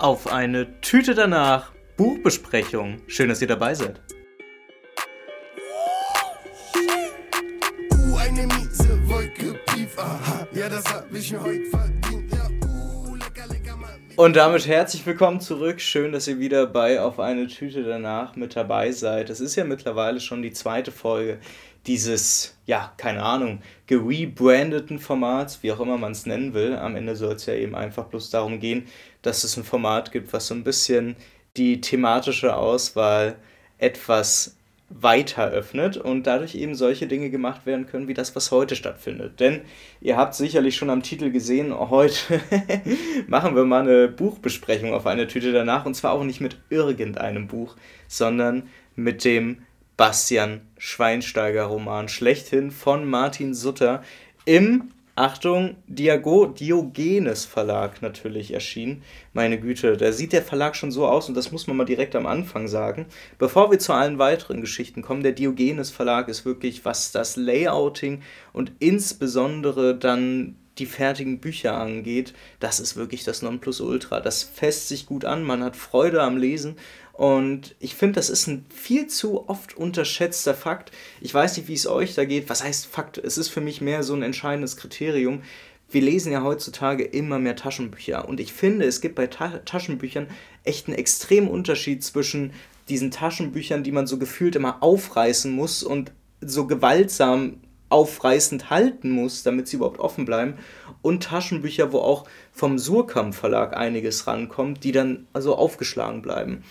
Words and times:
auf 0.00 0.32
eine 0.32 0.80
Tüte 0.80 1.14
danach 1.14 1.72
Buchbesprechung. 1.96 3.02
Schön, 3.06 3.28
dass 3.28 3.42
ihr 3.42 3.48
dabei 3.48 3.74
seid. 3.74 4.00
Uh, 5.12 6.86
uh. 12.64 12.80
Und 14.16 14.36
damit 14.36 14.66
herzlich 14.66 15.04
willkommen 15.04 15.40
zurück. 15.40 15.80
Schön, 15.80 16.12
dass 16.12 16.26
ihr 16.28 16.38
wieder 16.38 16.66
bei 16.66 17.00
Auf 17.00 17.20
eine 17.20 17.46
Tüte 17.46 17.82
danach 17.82 18.36
mit 18.36 18.56
dabei 18.56 18.92
seid. 18.92 19.28
Es 19.28 19.40
ist 19.40 19.56
ja 19.56 19.64
mittlerweile 19.64 20.20
schon 20.20 20.42
die 20.42 20.52
zweite 20.52 20.92
Folge 20.92 21.38
dieses, 21.86 22.56
ja, 22.66 22.92
keine 22.96 23.22
Ahnung, 23.22 23.62
gerebrandeten 23.86 24.98
Formats, 24.98 25.62
wie 25.62 25.72
auch 25.72 25.80
immer 25.80 25.96
man 25.96 26.12
es 26.12 26.26
nennen 26.26 26.52
will. 26.52 26.76
Am 26.76 26.96
Ende 26.96 27.16
soll 27.16 27.34
es 27.34 27.46
ja 27.46 27.54
eben 27.54 27.74
einfach 27.74 28.04
bloß 28.06 28.30
darum 28.30 28.60
gehen, 28.60 28.86
dass 29.22 29.44
es 29.44 29.56
ein 29.56 29.64
Format 29.64 30.12
gibt, 30.12 30.32
was 30.32 30.46
so 30.46 30.54
ein 30.54 30.64
bisschen 30.64 31.16
die 31.56 31.80
thematische 31.80 32.56
Auswahl 32.56 33.36
etwas 33.78 34.56
weiter 34.90 35.48
öffnet 35.50 35.96
und 35.96 36.26
dadurch 36.26 36.56
eben 36.56 36.74
solche 36.74 37.06
Dinge 37.06 37.30
gemacht 37.30 37.64
werden 37.64 37.86
können, 37.86 38.08
wie 38.08 38.14
das, 38.14 38.34
was 38.34 38.50
heute 38.50 38.74
stattfindet. 38.74 39.38
Denn 39.38 39.60
ihr 40.00 40.16
habt 40.16 40.34
sicherlich 40.34 40.76
schon 40.76 40.90
am 40.90 41.02
Titel 41.02 41.30
gesehen, 41.30 41.72
heute 41.72 42.40
machen 43.28 43.54
wir 43.54 43.64
mal 43.64 43.82
eine 43.82 44.08
Buchbesprechung 44.08 44.92
auf 44.92 45.06
eine 45.06 45.28
Tüte 45.28 45.52
danach 45.52 45.86
und 45.86 45.94
zwar 45.94 46.12
auch 46.12 46.24
nicht 46.24 46.40
mit 46.40 46.58
irgendeinem 46.70 47.46
Buch, 47.46 47.76
sondern 48.08 48.64
mit 48.96 49.24
dem 49.24 49.62
Bastian 49.96 50.62
Schweinsteiger 50.76 51.64
Roman 51.64 52.08
schlechthin 52.08 52.72
von 52.72 53.08
Martin 53.08 53.54
Sutter 53.54 54.02
im 54.44 54.90
Achtung, 55.16 55.76
Diago 55.86 56.46
Diogenes 56.46 57.44
Verlag 57.44 58.00
natürlich 58.00 58.52
erschienen. 58.54 59.02
Meine 59.32 59.60
Güte, 59.60 59.96
da 59.96 60.12
sieht 60.12 60.32
der 60.32 60.42
Verlag 60.42 60.76
schon 60.76 60.92
so 60.92 61.06
aus 61.06 61.28
und 61.28 61.36
das 61.36 61.52
muss 61.52 61.66
man 61.66 61.76
mal 61.76 61.84
direkt 61.84 62.14
am 62.16 62.26
Anfang 62.26 62.68
sagen. 62.68 63.06
Bevor 63.38 63.70
wir 63.70 63.78
zu 63.78 63.92
allen 63.92 64.18
weiteren 64.18 64.60
Geschichten 64.60 65.02
kommen, 65.02 65.22
der 65.22 65.32
Diogenes 65.32 65.90
Verlag 65.90 66.28
ist 66.28 66.44
wirklich, 66.44 66.84
was 66.84 67.12
das 67.12 67.36
Layouting 67.36 68.22
und 68.52 68.72
insbesondere 68.78 69.96
dann 69.96 70.56
die 70.78 70.86
fertigen 70.86 71.40
Bücher 71.40 71.76
angeht, 71.76 72.32
das 72.58 72.80
ist 72.80 72.96
wirklich 72.96 73.24
das 73.24 73.42
Nonplusultra. 73.42 74.20
Das 74.20 74.42
fässt 74.42 74.88
sich 74.88 75.06
gut 75.06 75.24
an, 75.24 75.42
man 75.42 75.62
hat 75.62 75.76
Freude 75.76 76.22
am 76.22 76.36
Lesen 76.36 76.76
und 77.20 77.76
ich 77.80 77.96
finde, 77.96 78.14
das 78.14 78.30
ist 78.30 78.46
ein 78.46 78.64
viel 78.74 79.06
zu 79.06 79.46
oft 79.46 79.76
unterschätzter 79.76 80.54
Fakt. 80.54 80.90
Ich 81.20 81.34
weiß 81.34 81.58
nicht, 81.58 81.68
wie 81.68 81.74
es 81.74 81.86
euch 81.86 82.14
da 82.14 82.24
geht. 82.24 82.48
Was 82.48 82.64
heißt 82.64 82.86
Fakt? 82.86 83.18
Es 83.18 83.36
ist 83.36 83.50
für 83.50 83.60
mich 83.60 83.82
mehr 83.82 84.02
so 84.02 84.14
ein 84.14 84.22
entscheidendes 84.22 84.78
Kriterium. 84.78 85.42
Wir 85.90 86.00
lesen 86.00 86.32
ja 86.32 86.42
heutzutage 86.42 87.04
immer 87.04 87.38
mehr 87.38 87.56
Taschenbücher. 87.56 88.26
Und 88.26 88.40
ich 88.40 88.54
finde, 88.54 88.86
es 88.86 89.02
gibt 89.02 89.16
bei 89.16 89.26
Ta 89.26 89.58
Taschenbüchern 89.66 90.28
echt 90.64 90.88
einen 90.88 90.96
extremen 90.96 91.48
Unterschied 91.48 92.02
zwischen 92.02 92.54
diesen 92.88 93.10
Taschenbüchern, 93.10 93.84
die 93.84 93.92
man 93.92 94.06
so 94.06 94.16
gefühlt 94.16 94.56
immer 94.56 94.82
aufreißen 94.82 95.52
muss 95.52 95.82
und 95.82 96.12
so 96.40 96.66
gewaltsam 96.66 97.58
aufreißend 97.90 98.70
halten 98.70 99.10
muss, 99.10 99.42
damit 99.42 99.68
sie 99.68 99.76
überhaupt 99.76 100.00
offen 100.00 100.24
bleiben. 100.24 100.54
Und 101.02 101.24
Taschenbücher, 101.24 101.92
wo 101.92 101.98
auch 101.98 102.24
vom 102.52 102.78
Surkamp 102.78 103.34
Verlag 103.34 103.76
einiges 103.76 104.26
rankommt, 104.26 104.84
die 104.84 104.92
dann 104.92 105.26
also 105.34 105.56
aufgeschlagen 105.56 106.22
bleiben. 106.22 106.62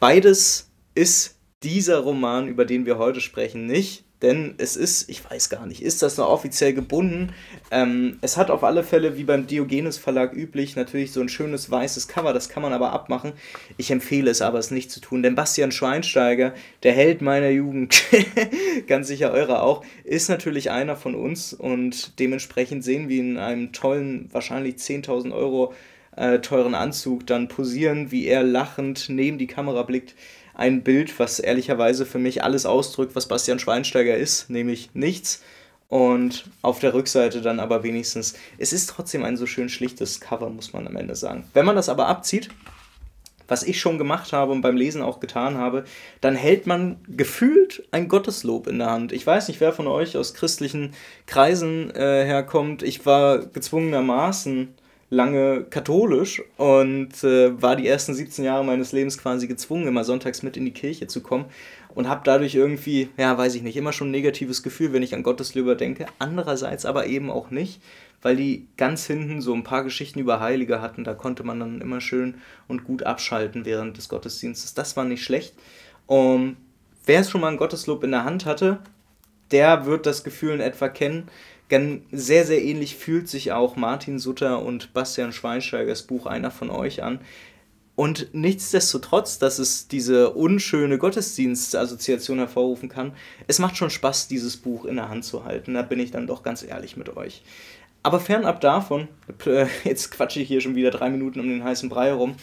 Beides 0.00 0.70
ist 0.94 1.38
dieser 1.64 1.98
Roman, 1.98 2.46
über 2.46 2.64
den 2.64 2.86
wir 2.86 2.98
heute 2.98 3.20
sprechen, 3.20 3.66
nicht. 3.66 4.04
Denn 4.22 4.54
es 4.58 4.76
ist, 4.76 5.08
ich 5.08 5.28
weiß 5.28 5.48
gar 5.48 5.64
nicht, 5.66 5.80
ist 5.80 6.02
das 6.02 6.16
noch 6.16 6.28
offiziell 6.28 6.74
gebunden? 6.74 7.32
Ähm, 7.70 8.18
es 8.20 8.36
hat 8.36 8.50
auf 8.50 8.64
alle 8.64 8.82
Fälle, 8.82 9.16
wie 9.16 9.22
beim 9.22 9.46
Diogenes 9.46 9.96
Verlag 9.96 10.32
üblich, 10.34 10.74
natürlich 10.74 11.12
so 11.12 11.20
ein 11.20 11.28
schönes 11.28 11.70
weißes 11.70 12.08
Cover, 12.08 12.32
das 12.32 12.48
kann 12.48 12.64
man 12.64 12.72
aber 12.72 12.92
abmachen. 12.92 13.32
Ich 13.76 13.92
empfehle 13.92 14.28
es 14.28 14.42
aber, 14.42 14.58
es 14.58 14.72
nicht 14.72 14.90
zu 14.90 15.00
tun, 15.00 15.22
denn 15.22 15.36
Bastian 15.36 15.70
Schweinsteiger, 15.70 16.52
der 16.82 16.94
Held 16.94 17.22
meiner 17.22 17.50
Jugend, 17.50 18.02
ganz 18.88 19.06
sicher 19.06 19.30
eure 19.30 19.62
auch, 19.62 19.84
ist 20.02 20.28
natürlich 20.28 20.72
einer 20.72 20.96
von 20.96 21.14
uns 21.14 21.52
und 21.52 22.18
dementsprechend 22.18 22.82
sehen 22.82 23.08
wir 23.08 23.18
ihn 23.18 23.30
in 23.32 23.38
einem 23.38 23.72
tollen, 23.72 24.28
wahrscheinlich 24.32 24.76
10.000 24.76 25.32
Euro 25.32 25.74
äh, 26.18 26.40
teuren 26.40 26.74
Anzug 26.74 27.26
dann 27.26 27.48
posieren, 27.48 28.10
wie 28.10 28.26
er 28.26 28.42
lachend 28.42 29.08
neben 29.08 29.38
die 29.38 29.46
Kamera 29.46 29.82
blickt 29.82 30.14
ein 30.58 30.82
Bild, 30.82 31.18
was 31.20 31.38
ehrlicherweise 31.38 32.04
für 32.04 32.18
mich 32.18 32.42
alles 32.42 32.66
ausdrückt, 32.66 33.14
was 33.14 33.28
Bastian 33.28 33.60
Schweinsteiger 33.60 34.16
ist, 34.16 34.50
nämlich 34.50 34.90
nichts. 34.92 35.42
Und 35.86 36.44
auf 36.60 36.80
der 36.80 36.92
Rückseite 36.92 37.40
dann 37.40 37.60
aber 37.60 37.82
wenigstens, 37.82 38.34
es 38.58 38.72
ist 38.74 38.90
trotzdem 38.90 39.24
ein 39.24 39.38
so 39.38 39.46
schön 39.46 39.70
schlichtes 39.70 40.20
Cover, 40.20 40.50
muss 40.50 40.72
man 40.72 40.86
am 40.86 40.96
Ende 40.96 41.14
sagen. 41.14 41.44
Wenn 41.54 41.64
man 41.64 41.76
das 41.76 41.88
aber 41.88 42.08
abzieht, 42.08 42.50
was 43.46 43.62
ich 43.62 43.80
schon 43.80 43.96
gemacht 43.96 44.32
habe 44.32 44.52
und 44.52 44.60
beim 44.60 44.76
Lesen 44.76 45.00
auch 45.00 45.20
getan 45.20 45.56
habe, 45.56 45.84
dann 46.20 46.34
hält 46.34 46.66
man 46.66 46.96
gefühlt 47.08 47.88
ein 47.92 48.08
Gotteslob 48.08 48.66
in 48.66 48.80
der 48.80 48.90
Hand. 48.90 49.12
Ich 49.12 49.26
weiß 49.26 49.48
nicht, 49.48 49.60
wer 49.60 49.72
von 49.72 49.86
euch 49.86 50.16
aus 50.16 50.34
christlichen 50.34 50.92
Kreisen 51.26 51.90
äh, 51.92 52.24
herkommt. 52.26 52.82
Ich 52.82 53.06
war 53.06 53.38
gezwungenermaßen 53.38 54.74
lange 55.10 55.64
katholisch 55.64 56.42
und 56.56 57.24
äh, 57.24 57.60
war 57.62 57.76
die 57.76 57.88
ersten 57.88 58.14
17 58.14 58.44
Jahre 58.44 58.64
meines 58.64 58.92
Lebens 58.92 59.16
quasi 59.16 59.46
gezwungen, 59.46 59.86
immer 59.86 60.04
sonntags 60.04 60.42
mit 60.42 60.56
in 60.56 60.66
die 60.66 60.72
Kirche 60.72 61.06
zu 61.06 61.22
kommen 61.22 61.46
und 61.94 62.08
habe 62.08 62.20
dadurch 62.24 62.54
irgendwie, 62.54 63.08
ja, 63.16 63.36
weiß 63.36 63.54
ich 63.54 63.62
nicht, 63.62 63.76
immer 63.76 63.92
schon 63.92 64.08
ein 64.08 64.12
negatives 64.12 64.62
Gefühl, 64.62 64.92
wenn 64.92 65.02
ich 65.02 65.14
an 65.14 65.22
Gotteslöber 65.22 65.76
denke. 65.76 66.06
Andererseits 66.18 66.84
aber 66.84 67.06
eben 67.06 67.30
auch 67.30 67.50
nicht, 67.50 67.80
weil 68.20 68.36
die 68.36 68.66
ganz 68.76 69.06
hinten 69.06 69.40
so 69.40 69.54
ein 69.54 69.64
paar 69.64 69.82
Geschichten 69.82 70.18
über 70.18 70.40
Heilige 70.40 70.82
hatten, 70.82 71.04
da 71.04 71.14
konnte 71.14 71.42
man 71.42 71.58
dann 71.58 71.80
immer 71.80 72.02
schön 72.02 72.34
und 72.66 72.84
gut 72.84 73.04
abschalten 73.04 73.64
während 73.64 73.96
des 73.96 74.10
Gottesdienstes. 74.10 74.74
Das 74.74 74.96
war 74.96 75.04
nicht 75.04 75.24
schlecht. 75.24 75.54
Und 76.06 76.56
wer 77.06 77.20
es 77.20 77.30
schon 77.30 77.40
mal 77.40 77.48
ein 77.48 77.56
Gotteslob 77.56 78.04
in 78.04 78.10
der 78.10 78.24
Hand 78.24 78.44
hatte, 78.44 78.80
der 79.50 79.86
wird 79.86 80.04
das 80.04 80.24
Gefühl 80.24 80.52
in 80.52 80.60
etwa 80.60 80.88
kennen 80.88 81.28
sehr, 82.12 82.46
sehr 82.46 82.62
ähnlich 82.62 82.96
fühlt 82.96 83.28
sich 83.28 83.52
auch 83.52 83.76
Martin 83.76 84.18
Sutter 84.18 84.62
und 84.62 84.92
Bastian 84.94 85.32
Schweinsteigers 85.32 86.02
Buch 86.02 86.26
Einer 86.26 86.50
von 86.50 86.70
euch 86.70 87.02
an. 87.02 87.20
Und 87.94 88.28
nichtsdestotrotz, 88.32 89.40
dass 89.40 89.58
es 89.58 89.88
diese 89.88 90.30
unschöne 90.30 90.98
Gottesdienstassoziation 90.98 92.38
hervorrufen 92.38 92.88
kann, 92.88 93.12
es 93.48 93.58
macht 93.58 93.76
schon 93.76 93.90
Spaß, 93.90 94.28
dieses 94.28 94.56
Buch 94.56 94.84
in 94.84 94.96
der 94.96 95.08
Hand 95.08 95.24
zu 95.24 95.44
halten. 95.44 95.74
Da 95.74 95.82
bin 95.82 95.98
ich 95.98 96.12
dann 96.12 96.28
doch 96.28 96.44
ganz 96.44 96.62
ehrlich 96.62 96.96
mit 96.96 97.16
euch. 97.16 97.42
Aber 98.04 98.20
fernab 98.20 98.60
davon, 98.60 99.08
jetzt 99.84 100.12
quatsche 100.12 100.40
ich 100.40 100.48
hier 100.48 100.60
schon 100.60 100.76
wieder 100.76 100.92
drei 100.92 101.10
Minuten 101.10 101.40
um 101.40 101.48
den 101.48 101.64
heißen 101.64 101.88
Brei 101.88 102.06
herum, 102.06 102.36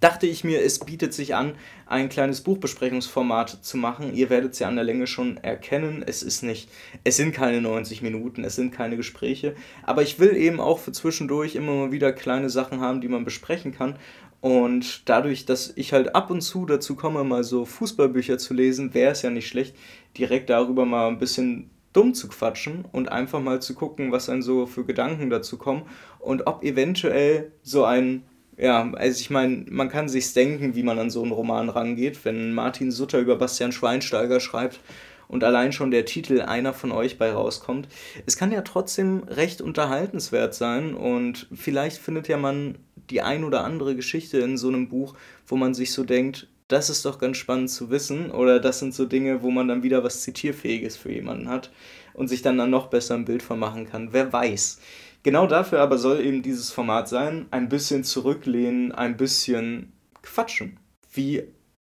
dachte 0.00 0.26
ich 0.26 0.44
mir, 0.44 0.62
es 0.62 0.78
bietet 0.78 1.14
sich 1.14 1.34
an, 1.34 1.54
ein 1.86 2.08
kleines 2.08 2.40
Buchbesprechungsformat 2.40 3.64
zu 3.64 3.76
machen. 3.76 4.14
Ihr 4.14 4.30
werdet 4.30 4.54
es 4.54 4.58
ja 4.58 4.68
an 4.68 4.76
der 4.76 4.84
Länge 4.84 5.06
schon 5.06 5.36
erkennen. 5.36 6.02
Es 6.06 6.22
ist 6.22 6.42
nicht, 6.42 6.70
es 7.04 7.16
sind 7.16 7.32
keine 7.32 7.60
90 7.60 8.02
Minuten, 8.02 8.44
es 8.44 8.56
sind 8.56 8.72
keine 8.72 8.96
Gespräche. 8.96 9.54
Aber 9.82 10.02
ich 10.02 10.18
will 10.18 10.36
eben 10.36 10.60
auch 10.60 10.78
für 10.78 10.92
zwischendurch 10.92 11.54
immer 11.54 11.74
mal 11.74 11.92
wieder 11.92 12.12
kleine 12.12 12.50
Sachen 12.50 12.80
haben, 12.80 13.00
die 13.00 13.08
man 13.08 13.24
besprechen 13.24 13.72
kann. 13.72 13.98
Und 14.40 15.08
dadurch, 15.08 15.44
dass 15.44 15.72
ich 15.76 15.92
halt 15.92 16.14
ab 16.14 16.30
und 16.30 16.40
zu 16.40 16.64
dazu 16.64 16.96
komme, 16.96 17.22
mal 17.24 17.44
so 17.44 17.66
Fußballbücher 17.66 18.38
zu 18.38 18.54
lesen, 18.54 18.94
wäre 18.94 19.12
es 19.12 19.20
ja 19.20 19.28
nicht 19.28 19.48
schlecht, 19.48 19.76
direkt 20.16 20.48
darüber 20.48 20.86
mal 20.86 21.08
ein 21.08 21.18
bisschen 21.18 21.70
dumm 21.92 22.14
zu 22.14 22.28
quatschen 22.28 22.84
und 22.92 23.10
einfach 23.10 23.40
mal 23.40 23.60
zu 23.60 23.74
gucken, 23.74 24.12
was 24.12 24.26
dann 24.26 24.42
so 24.42 24.66
für 24.66 24.84
Gedanken 24.84 25.28
dazu 25.28 25.58
kommen 25.58 25.82
und 26.20 26.46
ob 26.46 26.62
eventuell 26.62 27.52
so 27.62 27.84
ein 27.84 28.22
ja, 28.60 28.92
also 28.92 29.20
ich 29.20 29.30
meine, 29.30 29.64
man 29.70 29.88
kann 29.88 30.10
sich 30.10 30.34
denken, 30.34 30.74
wie 30.74 30.82
man 30.82 30.98
an 30.98 31.08
so 31.08 31.22
einen 31.22 31.32
Roman 31.32 31.70
rangeht, 31.70 32.24
wenn 32.26 32.52
Martin 32.52 32.92
Sutter 32.92 33.18
über 33.18 33.36
Bastian 33.36 33.72
Schweinsteiger 33.72 34.38
schreibt 34.38 34.80
und 35.28 35.44
allein 35.44 35.72
schon 35.72 35.90
der 35.90 36.04
Titel 36.04 36.42
einer 36.42 36.74
von 36.74 36.92
euch 36.92 37.16
bei 37.16 37.32
rauskommt. 37.32 37.88
Es 38.26 38.36
kann 38.36 38.52
ja 38.52 38.60
trotzdem 38.60 39.22
recht 39.28 39.62
unterhaltenswert 39.62 40.54
sein 40.54 40.94
und 40.94 41.46
vielleicht 41.54 41.96
findet 41.96 42.28
ja 42.28 42.36
man 42.36 42.76
die 43.08 43.22
ein 43.22 43.44
oder 43.44 43.64
andere 43.64 43.96
Geschichte 43.96 44.38
in 44.40 44.58
so 44.58 44.68
einem 44.68 44.88
Buch, 44.88 45.14
wo 45.46 45.56
man 45.56 45.72
sich 45.72 45.92
so 45.94 46.04
denkt, 46.04 46.46
das 46.68 46.90
ist 46.90 47.06
doch 47.06 47.18
ganz 47.18 47.38
spannend 47.38 47.70
zu 47.70 47.90
wissen 47.90 48.30
oder 48.30 48.60
das 48.60 48.78
sind 48.78 48.94
so 48.94 49.06
Dinge, 49.06 49.42
wo 49.42 49.50
man 49.50 49.68
dann 49.68 49.82
wieder 49.82 50.04
was 50.04 50.20
Zitierfähiges 50.20 50.98
für 50.98 51.10
jemanden 51.10 51.48
hat 51.48 51.70
und 52.12 52.28
sich 52.28 52.42
dann, 52.42 52.58
dann 52.58 52.70
noch 52.70 52.88
besser 52.88 53.14
ein 53.14 53.24
Bild 53.24 53.42
von 53.42 53.58
machen 53.58 53.86
kann. 53.86 54.12
Wer 54.12 54.32
weiß. 54.32 54.80
Genau 55.22 55.46
dafür 55.46 55.80
aber 55.80 55.98
soll 55.98 56.20
eben 56.20 56.42
dieses 56.42 56.70
Format 56.70 57.08
sein, 57.08 57.46
ein 57.50 57.68
bisschen 57.68 58.04
zurücklehnen, 58.04 58.92
ein 58.92 59.16
bisschen 59.16 59.92
quatschen, 60.22 60.78
wie 61.12 61.44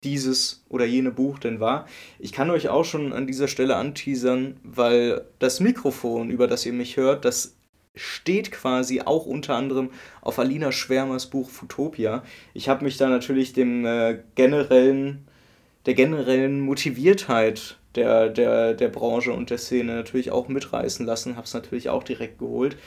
dieses 0.04 0.64
oder 0.70 0.86
jene 0.86 1.12
Buch 1.12 1.40
denn 1.40 1.60
war. 1.60 1.88
Ich 2.20 2.32
kann 2.32 2.50
euch 2.50 2.70
auch 2.70 2.86
schon 2.86 3.12
an 3.12 3.28
dieser 3.28 3.48
Stelle 3.48 3.76
anteasern, 3.76 4.58
weil 4.64 5.26
das 5.40 5.60
Mikrofon, 5.60 6.30
über 6.30 6.48
das 6.48 6.66
ihr 6.66 6.74
mich 6.74 6.98
hört, 6.98 7.26
das 7.26 7.58
steht 7.96 8.52
quasi 8.52 9.02
auch 9.02 9.26
unter 9.26 9.56
anderem 9.56 9.90
auf 10.22 10.40
Alina 10.40 10.72
Schwärmers 10.72 11.28
Buch 11.28 11.50
Futopia. 11.50 12.24
Ich 12.54 12.70
habe 12.70 12.86
mich 12.86 12.98
da 12.98 13.10
natürlich 13.10 13.54
dem 13.54 13.86
äh, 13.86 14.20
generellen, 14.36 15.28
der 15.86 15.96
generellen 15.96 16.60
Motiviertheit 16.60 17.78
der, 17.96 18.30
der, 18.30 18.76
der 18.76 18.88
Branche 18.90 19.34
und 19.34 19.50
der 19.50 19.58
Szene 19.58 19.96
natürlich 19.96 20.32
auch 20.32 20.48
mitreißen 20.48 21.06
lassen, 21.06 21.36
habe 21.36 21.46
es 21.46 21.54
natürlich 21.54 21.90
auch 21.90 22.04
direkt 22.04 22.38
geholt. 22.38 22.78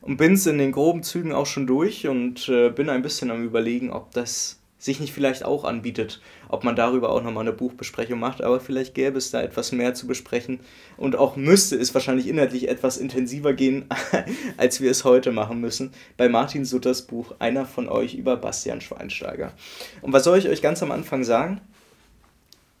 Und 0.00 0.16
bin 0.16 0.34
es 0.34 0.46
in 0.46 0.58
den 0.58 0.72
groben 0.72 1.02
Zügen 1.02 1.32
auch 1.32 1.46
schon 1.46 1.66
durch 1.66 2.06
und 2.06 2.48
äh, 2.48 2.70
bin 2.70 2.88
ein 2.88 3.02
bisschen 3.02 3.30
am 3.30 3.44
Überlegen, 3.44 3.90
ob 3.90 4.12
das 4.12 4.58
sich 4.78 5.00
nicht 5.00 5.12
vielleicht 5.12 5.44
auch 5.44 5.64
anbietet, 5.64 6.20
ob 6.48 6.62
man 6.62 6.76
darüber 6.76 7.10
auch 7.10 7.22
nochmal 7.22 7.42
eine 7.42 7.52
Buchbesprechung 7.52 8.20
macht, 8.20 8.42
aber 8.42 8.60
vielleicht 8.60 8.94
gäbe 8.94 9.18
es 9.18 9.30
da 9.30 9.42
etwas 9.42 9.72
mehr 9.72 9.94
zu 9.94 10.06
besprechen 10.06 10.60
und 10.96 11.16
auch 11.16 11.36
müsste 11.36 11.76
es 11.76 11.92
wahrscheinlich 11.94 12.28
inhaltlich 12.28 12.68
etwas 12.68 12.96
intensiver 12.96 13.52
gehen, 13.52 13.86
als 14.56 14.80
wir 14.80 14.90
es 14.90 15.04
heute 15.04 15.32
machen 15.32 15.60
müssen, 15.60 15.90
bei 16.16 16.28
Martin 16.28 16.64
Sutters 16.64 17.02
Buch 17.02 17.34
Einer 17.40 17.66
von 17.66 17.88
euch 17.88 18.14
über 18.14 18.36
Bastian 18.36 18.80
Schweinsteiger. 18.80 19.52
Und 20.00 20.12
was 20.12 20.24
soll 20.24 20.38
ich 20.38 20.48
euch 20.48 20.62
ganz 20.62 20.82
am 20.82 20.92
Anfang 20.92 21.24
sagen? 21.24 21.60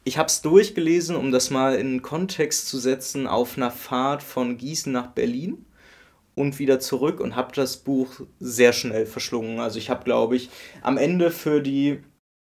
Ich 0.04 0.16
habe 0.16 0.28
es 0.28 0.40
durchgelesen, 0.40 1.16
um 1.16 1.32
das 1.32 1.50
mal 1.50 1.74
in 1.74 2.00
Kontext 2.00 2.68
zu 2.68 2.78
setzen, 2.78 3.26
auf 3.26 3.56
einer 3.56 3.72
Fahrt 3.72 4.22
von 4.22 4.56
Gießen 4.56 4.92
nach 4.92 5.08
Berlin 5.08 5.66
und 6.38 6.58
wieder 6.58 6.78
zurück 6.78 7.20
und 7.20 7.34
habe 7.34 7.54
das 7.54 7.78
Buch 7.78 8.20
sehr 8.38 8.72
schnell 8.72 9.06
verschlungen. 9.06 9.58
Also 9.58 9.78
ich 9.78 9.90
habe, 9.90 10.04
glaube 10.04 10.36
ich, 10.36 10.50
am 10.82 10.96
Ende 10.96 11.30
für 11.30 11.60
die, 11.60 12.00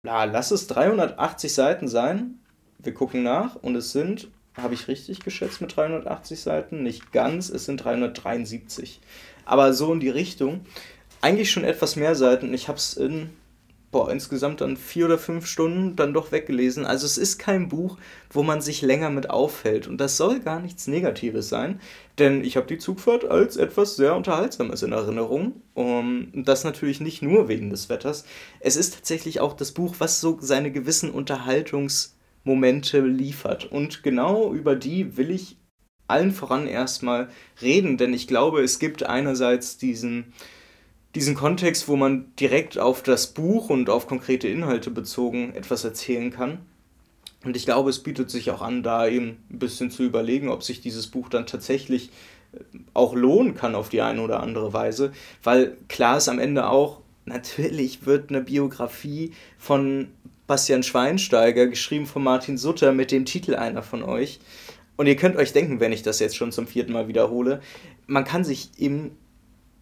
ja, 0.05 0.25
lass 0.25 0.51
es 0.51 0.67
380 0.67 1.53
Seiten 1.53 1.89
sein. 1.89 2.41
Wir 2.79 2.95
gucken 2.95 3.23
nach 3.23 3.55
und 3.57 3.77
es 3.77 3.93
sind, 3.93 4.29
habe 4.55 4.75
ich 4.75 4.89
richtig 4.89 5.21
geschätzt 5.21 5.61
mit 5.61 5.77
380 5.77 6.41
Seiten? 6.41 6.83
Nicht 6.83 7.13
ganz, 7.13 7.51
es 7.51 7.67
sind 7.67 7.85
373. 7.85 9.01
Aber 9.45 9.73
so 9.73 9.93
in 9.93 10.01
die 10.01 10.11
Richtung. 10.11 10.61
Eigentlich 11.21 11.51
schon 11.51 11.65
etwas 11.65 11.97
mehr 11.97 12.15
Seiten. 12.15 12.53
Ich 12.55 12.69
habe 12.69 12.79
es 12.79 12.95
in 12.95 13.31
boah, 13.93 14.11
insgesamt 14.11 14.63
dann 14.63 14.77
vier 14.77 15.05
oder 15.05 15.19
fünf 15.19 15.47
Stunden 15.47 15.95
dann 15.97 16.15
doch 16.15 16.33
weggelesen. 16.33 16.87
Also 16.87 17.07
es 17.07 17.19
ist 17.19 17.39
kein 17.39 17.69
Buch, 17.69 17.99
wo 18.31 18.43
man 18.43 18.63
sich 18.63 18.81
länger 18.83 19.11
mit 19.11 19.31
auffällt. 19.31 19.87
Und 19.87 19.99
das 19.99 20.17
soll 20.17 20.41
gar 20.41 20.61
nichts 20.61 20.87
Negatives 20.89 21.51
sein, 21.51 21.79
denn 22.19 22.43
ich 22.43 22.57
habe 22.57 22.67
die 22.67 22.79
Zugfahrt 22.79 23.25
als 23.27 23.57
etwas 23.57 23.97
sehr 23.97 24.17
Unterhaltsames 24.17 24.83
in 24.83 24.93
Erinnerung. 24.93 25.61
Und 25.75 26.33
das 26.35 26.65
natürlich 26.65 27.01
nicht 27.01 27.21
nur 27.23 27.49
wegen 27.49 27.71
des 27.71 27.91
Wetters. 27.91 28.25
Es 28.61 28.77
ist 28.77 28.95
tatsächlich 28.95 29.41
auch 29.41 29.53
das 29.53 29.73
Buch, 29.73 29.97
was 29.99 30.21
so 30.21 30.39
seine 30.41 30.73
gewissen 30.73 31.11
Unterhaltungsmomente 31.11 33.01
liefert. 33.01 33.67
Und 33.71 34.03
genau 34.03 34.55
über 34.55 34.75
die 34.75 35.19
will 35.19 35.31
ich 35.31 35.59
allen 36.09 36.33
voran 36.33 36.67
erstmal 36.67 37.29
reden, 37.61 37.97
denn 37.97 38.13
ich 38.15 38.27
glaube, 38.27 38.63
es 38.63 38.79
gibt 38.79 39.03
einerseits 39.05 39.79
diesen 39.79 40.33
diesen 41.15 41.35
Kontext, 41.35 41.89
wo 41.89 41.97
man 41.97 42.33
direkt 42.37 42.79
auf 42.79 43.03
das 43.03 43.29
Buch 43.29 43.71
und 43.71 43.91
auf 43.91 44.07
konkrete 44.07 44.49
Inhalte 44.49 44.91
bezogen 44.91 45.55
etwas 45.55 45.85
erzählen 45.85 46.31
kann. 46.31 46.59
Und 47.45 47.57
ich 47.57 47.65
glaube, 47.65 47.91
es 47.91 47.99
bietet 47.99 48.31
sich 48.31 48.51
auch 48.51 48.63
an, 48.63 48.83
da 48.83 49.07
eben 49.07 49.39
ein 49.51 49.59
bisschen 49.59 49.91
zu 49.91 50.05
überlegen, 50.05 50.49
ob 50.49 50.63
sich 50.63 50.81
dieses 50.81 51.09
Buch 51.09 51.29
dann 51.29 51.47
tatsächlich 51.47 52.11
äh, 52.53 52.59
auch 52.95 53.15
lohnen 53.15 53.55
kann 53.55 53.75
auf 53.75 53.89
die 53.89 54.01
eine 54.01 54.23
oder 54.23 54.43
andere 54.43 54.73
Weise. 54.73 55.13
Weil 55.43 55.77
klar 55.89 56.19
ist 56.19 56.29
am 56.29 56.39
Ende 56.39 56.69
auch, 56.69 57.01
natürlich 57.25 58.07
wird 58.07 58.31
eine 58.31 58.41
Biografie 58.41 59.33
von 59.59 60.09
Bastian 60.47 60.83
Schweinsteiger, 60.83 61.67
geschrieben 61.67 62.07
von 62.07 62.23
Martin 62.23 62.59
Sutter, 62.59 62.93
mit 62.93 63.11
dem 63.11 63.25
Titel 63.25 63.55
einer 63.55 63.83
von 63.83 64.03
euch. 64.03 64.41
Und 64.97 65.07
ihr 65.07 65.17
könnt 65.17 65.37
euch 65.37 65.53
denken, 65.53 65.81
wenn 65.81 65.93
ich 65.93 66.03
das 66.03 66.21
jetzt 66.21 66.37
schon 66.37 66.53
zum 66.53 66.67
vierten 66.67 66.93
Mal 66.93 67.09
wiederhole, 67.09 67.61
man 68.07 68.25
kann 68.25 68.45
sich 68.45 68.71
eben 68.79 69.17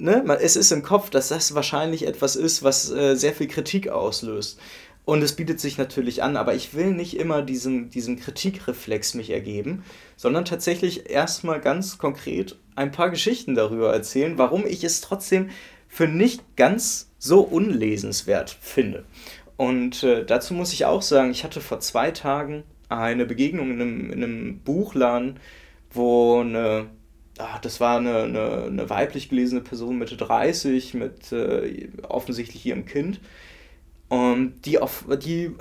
ne, 0.00 0.24
es 0.40 0.56
ist 0.56 0.72
im 0.72 0.82
Kopf, 0.82 1.10
dass 1.10 1.28
das 1.28 1.54
wahrscheinlich 1.54 2.06
etwas 2.06 2.36
ist, 2.36 2.62
was 2.62 2.90
äh, 2.90 3.14
sehr 3.14 3.32
viel 3.32 3.48
Kritik 3.48 3.88
auslöst. 3.88 4.58
Und 5.04 5.22
es 5.22 5.34
bietet 5.34 5.60
sich 5.60 5.78
natürlich 5.78 6.22
an, 6.22 6.36
aber 6.36 6.54
ich 6.54 6.74
will 6.74 6.92
nicht 6.92 7.16
immer 7.16 7.42
diesem, 7.42 7.90
diesem 7.90 8.18
Kritikreflex 8.18 9.14
mich 9.14 9.30
ergeben, 9.30 9.82
sondern 10.16 10.44
tatsächlich 10.44 11.10
erstmal 11.10 11.60
ganz 11.60 11.98
konkret 11.98 12.56
ein 12.76 12.92
paar 12.92 13.10
Geschichten 13.10 13.54
darüber 13.54 13.92
erzählen, 13.92 14.38
warum 14.38 14.66
ich 14.66 14.84
es 14.84 15.00
trotzdem 15.00 15.50
für 15.88 16.06
nicht 16.06 16.56
ganz 16.56 17.10
so 17.18 17.40
unlesenswert 17.40 18.56
finde. 18.60 19.04
Und 19.56 20.02
äh, 20.04 20.24
dazu 20.24 20.54
muss 20.54 20.72
ich 20.72 20.84
auch 20.84 21.02
sagen, 21.02 21.30
ich 21.30 21.44
hatte 21.44 21.60
vor 21.60 21.80
zwei 21.80 22.12
Tagen 22.12 22.62
eine 22.88 23.26
Begegnung 23.26 23.70
in 23.72 23.80
einem, 23.80 24.12
in 24.12 24.24
einem 24.24 24.58
Buchladen, 24.60 25.40
wo 25.92 26.40
eine 26.40 26.86
ach, 27.40 27.58
das 27.60 27.80
war 27.80 27.98
eine, 27.98 28.22
eine, 28.22 28.64
eine, 28.64 28.90
weiblich 28.90 29.28
gelesene 29.28 29.60
Person 29.60 29.98
Mitte 29.98 30.16
30 30.16 30.94
mit 30.94 31.32
äh, 31.32 31.88
offensichtlich 32.08 32.64
ihrem 32.66 32.86
Kind, 32.86 33.20
ähm, 34.10 34.54
die, 34.64 34.78
auf, 34.78 35.06
die 35.22 35.52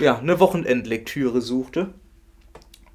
ja, 0.00 0.18
eine 0.18 0.40
Wochenendlektüre 0.40 1.40
suchte 1.40 1.94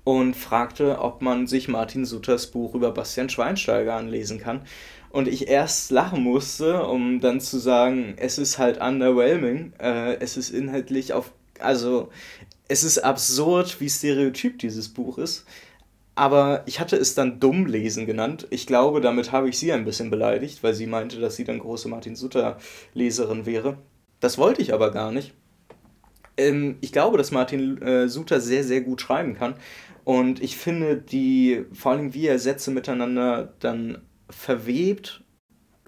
und 0.03 0.35
fragte, 0.35 0.99
ob 0.99 1.21
man 1.21 1.47
sich 1.47 1.67
Martin 1.67 2.05
Sutters 2.05 2.47
Buch 2.47 2.75
über 2.75 2.91
Bastian 2.91 3.29
Schweinsteiger 3.29 3.95
anlesen 3.95 4.39
kann. 4.39 4.61
Und 5.09 5.27
ich 5.27 5.47
erst 5.49 5.91
lachen 5.91 6.23
musste, 6.23 6.85
um 6.85 7.19
dann 7.19 7.41
zu 7.41 7.59
sagen, 7.59 8.13
es 8.17 8.38
ist 8.38 8.57
halt 8.57 8.79
underwhelming, 8.79 9.73
äh, 9.79 10.15
es 10.15 10.38
ist 10.38 10.49
inhaltlich 10.49 11.13
auf, 11.13 11.33
also 11.59 12.09
es 12.69 12.83
ist 12.83 12.99
absurd, 12.99 13.81
wie 13.81 13.89
stereotyp 13.89 14.59
dieses 14.59 14.89
Buch 14.89 15.17
ist 15.17 15.45
aber 16.16 16.63
ich 16.66 16.80
hatte 16.80 16.98
es 16.98 17.16
dann 17.16 17.40
dumm 17.40 17.66
lesen 17.66 18.06
genannt. 18.06 18.48
Ich 18.50 18.68
glaube, 18.68 19.02
damit 19.02 19.31
habe 19.31 19.50
ich 19.50 19.58
sie 19.58 19.72
ein 19.72 19.86
bisschen 19.86 20.10
beleidigt, 20.10 20.63
weil 20.63 20.74
sie 20.74 20.88
meinte, 20.88 21.19
dass 21.19 21.36
sie 21.36 21.44
dann 21.44 21.60
große 21.60 21.88
Martin 21.88 22.16
Sutter-Leserin 22.16 23.46
wäre. 23.46 23.78
Das 24.19 24.38
wollte 24.38 24.62
ich 24.62 24.74
aber 24.74 24.92
gar 24.92 25.12
nicht. 25.12 25.34
Ähm, 26.38 26.78
ich 26.81 26.92
glaube, 26.92 27.18
dass 27.18 27.31
Martin 27.31 27.81
äh, 27.81 28.08
Suter 28.10 28.42
sehr, 28.42 28.63
sehr 28.63 28.81
gut 28.81 29.02
schreiben 29.02 29.36
kann. 29.36 29.56
Und 30.04 30.42
ich 30.42 30.58
finde, 30.58 30.98
die, 30.98 31.66
vor 31.74 31.94
allem 31.94 32.13
wie 32.13 32.28
er 32.28 32.40
Sätze 32.40 32.72
miteinander 32.72 33.54
dann 33.60 34.02
verwebt, 34.30 35.24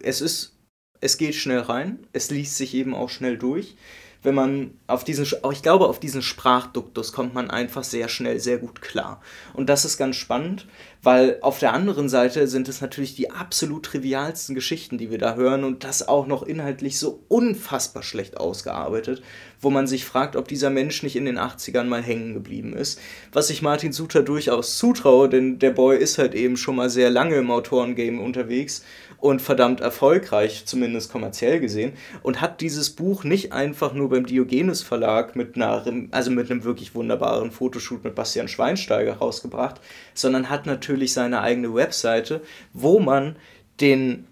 es 0.01 0.21
ist, 0.21 0.59
es 1.01 1.17
geht 1.17 1.35
schnell 1.35 1.59
rein, 1.59 2.07
es 2.13 2.29
liest 2.29 2.57
sich 2.57 2.73
eben 2.75 2.93
auch 2.93 3.09
schnell 3.09 3.37
durch 3.37 3.75
wenn 4.23 4.35
man 4.35 4.71
auf 4.87 5.03
diesen, 5.03 5.25
ich 5.51 5.61
glaube, 5.61 5.87
auf 5.87 5.99
diesen 5.99 6.21
Sprachduktus 6.21 7.13
kommt 7.13 7.33
man 7.33 7.51
einfach 7.51 7.83
sehr 7.83 8.07
schnell, 8.07 8.39
sehr 8.39 8.57
gut 8.57 8.81
klar. 8.81 9.21
Und 9.53 9.69
das 9.69 9.85
ist 9.85 9.97
ganz 9.97 10.15
spannend, 10.15 10.65
weil 11.03 11.37
auf 11.41 11.59
der 11.59 11.73
anderen 11.73 12.07
Seite 12.07 12.47
sind 12.47 12.69
es 12.69 12.79
natürlich 12.79 13.13
die 13.13 13.29
absolut 13.29 13.85
trivialsten 13.85 14.55
Geschichten, 14.55 14.97
die 14.97 15.11
wir 15.11 15.17
da 15.17 15.35
hören 15.35 15.65
und 15.65 15.83
das 15.83 16.07
auch 16.07 16.25
noch 16.25 16.43
inhaltlich 16.43 16.97
so 16.97 17.23
unfassbar 17.27 18.03
schlecht 18.03 18.37
ausgearbeitet, 18.37 19.21
wo 19.59 19.69
man 19.69 19.85
sich 19.85 20.05
fragt, 20.05 20.37
ob 20.37 20.47
dieser 20.47 20.69
Mensch 20.69 21.03
nicht 21.03 21.17
in 21.17 21.25
den 21.25 21.37
80ern 21.37 21.83
mal 21.83 22.01
hängen 22.01 22.33
geblieben 22.33 22.73
ist. 22.73 22.99
Was 23.33 23.49
ich 23.49 23.61
Martin 23.61 23.91
Suter 23.91 24.23
durchaus 24.23 24.77
zutraue, 24.77 25.27
denn 25.27 25.59
der 25.59 25.71
Boy 25.71 25.97
ist 25.97 26.17
halt 26.17 26.33
eben 26.33 26.55
schon 26.55 26.77
mal 26.77 26.89
sehr 26.89 27.09
lange 27.09 27.35
im 27.35 27.51
Autorengame 27.51 28.21
unterwegs 28.21 28.83
und 29.23 29.41
verdammt 29.41 29.79
erfolgreich, 29.79 30.65
zumindest 30.65 31.09
kommerziell 31.09 31.61
gesehen, 31.61 31.93
und 32.23 32.41
hat 32.41 32.59
dieses 32.59 32.89
Buch 32.89 33.23
nicht 33.23 33.53
einfach 33.53 33.93
nur 33.93 34.09
beim 34.09 34.25
Diogenes 34.25 34.83
Verlag 34.83 35.37
mit 35.37 35.55
einer, 35.55 35.85
also 36.11 36.29
mit 36.29 36.51
einem 36.51 36.65
wirklich 36.65 36.93
wunderbaren 36.93 37.49
Fotoshoot 37.49 38.03
mit 38.03 38.15
Bastian 38.15 38.49
Schweinsteiger 38.49 39.13
rausgebracht, 39.13 39.79
sondern 40.13 40.49
hat 40.49 40.65
natürlich 40.65 41.13
seine 41.13 41.39
eigene 41.39 41.73
Webseite, 41.73 42.41
wo 42.73 42.99
man 42.99 43.37
den 43.79 44.27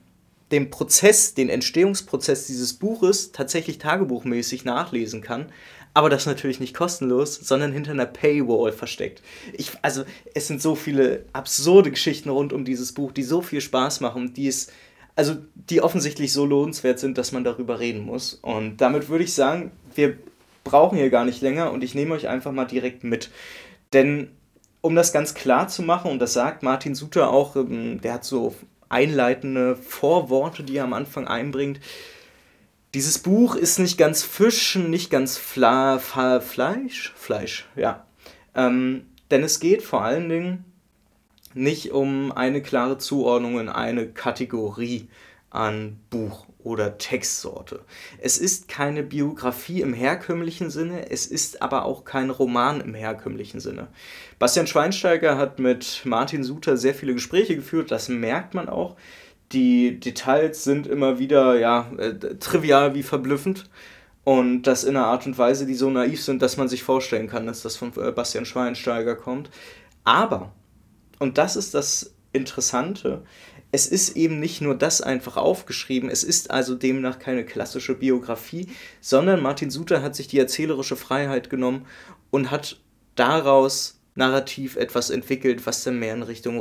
den 0.52 0.70
Prozess, 0.70 1.34
den 1.34 1.48
Entstehungsprozess 1.48 2.48
dieses 2.48 2.74
Buches 2.74 3.32
tatsächlich 3.32 3.78
tagebuchmäßig 3.78 4.66
nachlesen 4.66 5.22
kann, 5.22 5.46
aber 5.94 6.10
das 6.10 6.26
natürlich 6.26 6.60
nicht 6.60 6.76
kostenlos, 6.76 7.36
sondern 7.36 7.74
hinter 7.74 7.92
einer 7.92 8.06
Paywall 8.06 8.72
versteckt. 8.72 9.22
Ich, 9.54 9.72
also 9.82 10.04
es 10.34 10.48
sind 10.48 10.62
so 10.62 10.76
viele 10.76 11.26
absurde 11.34 11.92
Geschichten 11.92 12.30
rund 12.30 12.54
um 12.54 12.64
dieses 12.64 12.94
Buch, 12.94 13.12
die 13.12 13.24
so 13.24 13.42
viel 13.42 13.62
Spaß 13.62 14.00
machen, 14.00 14.34
die 14.34 14.48
es, 14.48 14.72
also 15.16 15.36
die 15.56 15.82
offensichtlich 15.82 16.32
so 16.32 16.46
lohnenswert 16.46 17.00
sind, 17.00 17.18
dass 17.18 17.32
man 17.32 17.44
darüber 17.44 17.80
reden 17.80 18.06
muss. 18.06 18.36
Und 18.36 18.78
damit 18.78 19.10
würde 19.10 19.26
ich 19.26 19.34
sagen, 19.34 19.72
wir 19.96 20.18
brauchen 20.64 20.98
hier 20.98 21.10
gar 21.10 21.26
nicht 21.26 21.42
länger 21.42 21.72
und 21.72 21.84
ich 21.84 21.96
nehme 21.96 22.14
euch 22.14 22.28
einfach 22.28 22.52
mal 22.52 22.66
direkt 22.66 23.04
mit. 23.04 23.30
Denn 23.92 24.32
um 24.80 24.96
das 24.96 25.12
ganz 25.14 25.34
klar 25.34 25.68
zu 25.68 25.84
machen, 25.84 26.12
und 26.12 26.20
das 26.20 26.34
sagt 26.34 26.64
Martin 26.64 26.96
Suter 26.96 27.30
auch, 27.32 27.56
ähm, 27.56 28.02
der 28.02 28.14
hat 28.14 28.26
so 28.26 28.56
einleitende 28.90 29.76
Vorworte, 29.76 30.64
die 30.64 30.78
er 30.78 30.84
am 30.86 30.94
Anfang 30.94 31.28
einbringt, 31.28 31.80
dieses 32.94 33.20
Buch 33.20 33.56
ist 33.56 33.80
nicht 33.80 33.98
ganz 33.98 34.24
Fisch, 34.24 34.76
nicht 34.76 35.10
ganz 35.10 35.38
Fla 35.38 36.00
Fa 36.00 36.40
Fleisch, 36.40 37.14
Fleisch, 37.16 37.68
ja. 37.76 38.06
Ähm, 38.54 39.06
denn 39.30 39.44
es 39.44 39.60
geht 39.60 39.82
vor 39.82 40.04
allen 40.04 40.28
Dingen 40.28 40.66
nicht 41.54 41.92
um 41.92 42.32
eine 42.32 42.62
klare 42.62 42.98
Zuordnung 42.98 43.60
in 43.60 43.70
eine 43.70 44.08
Kategorie 44.08 45.08
an 45.50 46.00
Buch 46.10 46.46
oder 46.60 46.98
Textsorte. 46.98 47.82
Es 48.20 48.38
ist 48.38 48.68
keine 48.68 49.04
Biografie 49.04 49.82
im 49.82 49.94
herkömmlichen 49.94 50.70
Sinne, 50.70 51.10
es 51.10 51.26
ist 51.26 51.62
aber 51.62 51.86
auch 51.86 52.06
kein 52.06 52.30
Roman 52.30 52.82
im 52.82 52.94
herkömmlichen 52.94 53.60
Sinne. 53.60 53.88
Bastian 54.40 54.68
Schweinsteiger 54.68 55.38
hat 55.38 55.60
mit 55.60 56.02
Martin 56.06 56.44
Suter 56.44 56.78
sehr 56.78 56.94
viele 56.94 57.14
Gespräche 57.14 57.56
geführt, 57.56 57.92
das 57.92 58.10
merkt 58.10 58.54
man 58.54 58.70
auch 58.70 58.96
die 59.52 60.00
Details 60.00 60.64
sind 60.64 60.88
immer 60.88 61.20
wieder 61.20 61.60
ja, 61.60 61.92
äh, 61.98 62.14
trivial 62.40 62.96
wie 62.96 63.04
verblüffend. 63.04 63.70
Und 64.24 64.64
das 64.64 64.84
in 64.84 64.96
einer 64.96 65.08
Art 65.08 65.26
und 65.26 65.38
Weise, 65.38 65.66
die 65.66 65.74
so 65.74 65.90
naiv 65.90 66.24
sind, 66.24 66.42
dass 66.42 66.58
man 66.58 66.68
sich 66.68 66.84
vorstellen 66.84 67.28
kann, 67.28 67.48
dass 67.48 67.64
das 67.64 67.76
von 67.76 67.92
äh, 67.98 68.12
Bastian 68.12 68.46
Schweinsteiger 68.46 69.16
kommt. 69.16 69.50
Aber, 70.04 70.52
und 71.20 71.38
das 71.38 71.56
ist 71.56 71.74
das 71.74 72.14
Interessante, 72.32 73.24
es 73.72 73.88
ist 73.88 74.18
eben 74.18 74.40
nicht 74.40 74.62
nur 74.62 74.76
das 74.76 75.02
einfach 75.02 75.38
aufgeschrieben, 75.38 76.10
es 76.10 76.24
ist 76.24 76.52
also 76.52 76.76
demnach 76.76 77.20
keine 77.20 77.46
klassische 77.46 77.96
Biografie, 77.96 78.68
sondern 79.00 79.42
Martin 79.42 79.72
Suter 79.72 80.02
hat 80.02 80.16
sich 80.16 80.28
die 80.28 80.40
erzählerische 80.40 80.98
Freiheit 80.98 81.50
genommen 81.50 81.86
und 82.32 82.52
hat 82.52 82.82
daraus 83.16 84.02
narrativ 84.16 84.76
etwas 84.76 85.10
entwickelt, 85.10 85.66
was 85.66 85.84
dann 85.84 86.00
mehr 86.00 86.14
in 86.14 86.24
Richtung 86.24 86.60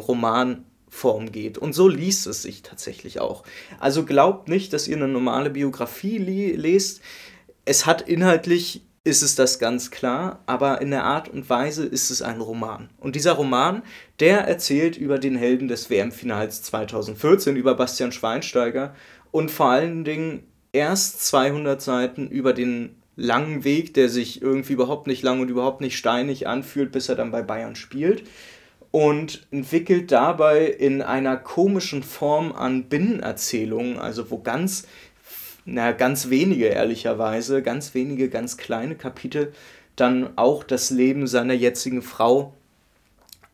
Romanform 0.91 1.33
geht. 1.33 1.59
Und 1.59 1.73
so 1.73 1.89
liest 1.89 2.27
es 2.27 2.43
sich 2.43 2.63
tatsächlich 2.63 3.21
auch. 3.21 3.45
Also 3.79 4.05
glaubt 4.05 4.49
nicht, 4.49 4.73
dass 4.73 4.89
ihr 4.89 4.97
eine 4.97 5.09
normale 5.09 5.51
Biografie 5.51 6.19
lest. 6.19 7.01
Es 7.65 7.87
hat 7.87 8.03
inhaltlich 8.03 8.83
ist 9.03 9.23
es 9.23 9.35
das 9.35 9.59
ganz 9.59 9.91
klar, 9.91 10.43
aber 10.45 10.83
in 10.83 10.91
der 10.91 11.05
Art 11.05 11.31
und 11.31 11.49
Weise 11.49 11.87
ist 11.87 12.11
es 12.11 12.21
ein 12.21 12.39
Roman. 12.39 12.91
Und 12.99 13.17
dieser 13.17 13.33
Roman, 13.33 13.83
der 14.21 14.41
erzählt 14.41 14.99
über 14.99 15.19
den 15.19 15.37
Helden 15.37 15.69
des 15.69 15.89
WM-Finals 15.89 16.63
2014, 16.65 17.57
über 17.57 17.75
Bastian 17.75 18.13
Schweinsteiger 18.13 18.95
und 19.31 19.51
vor 19.51 19.71
allen 19.71 20.05
Dingen 20.05 20.43
erst 20.73 21.25
200 21.27 21.81
Seiten 21.81 22.29
über 22.29 22.53
den 22.53 22.97
langen 23.17 23.65
Weg, 23.65 23.95
der 23.95 24.11
sich 24.11 24.43
irgendwie 24.43 24.75
überhaupt 24.75 25.07
nicht 25.07 25.23
lang 25.23 25.41
und 25.41 25.49
überhaupt 25.49 25.81
nicht 25.81 25.97
steinig 25.97 26.47
anfühlt, 26.47 26.93
bis 26.93 27.09
er 27.09 27.17
dann 27.17 27.31
bei 27.31 27.41
Bayern 27.41 27.77
spielt. 27.77 28.25
Und 28.91 29.47
entwickelt 29.53 30.11
dabei 30.11 30.67
in 30.67 31.01
einer 31.01 31.37
komischen 31.37 32.03
Form 32.03 32.53
an 32.53 32.85
Binnenerzählungen, 32.85 33.99
also 33.99 34.31
wo 34.31 34.39
ganz 34.39 34.87
na, 35.65 35.93
ganz 35.93 36.31
wenige 36.31 36.67
ehrlicherweise, 36.67 37.63
ganz 37.63 37.95
wenige, 37.95 38.29
ganz 38.29 38.57
kleine 38.57 38.97
Kapitel 38.97 39.53
dann 39.97 40.31
auch 40.37 40.65
das 40.65 40.91
Leben 40.91 41.27
seiner 41.27 41.55
jetzigen 41.55 42.03
Frau 42.03 42.55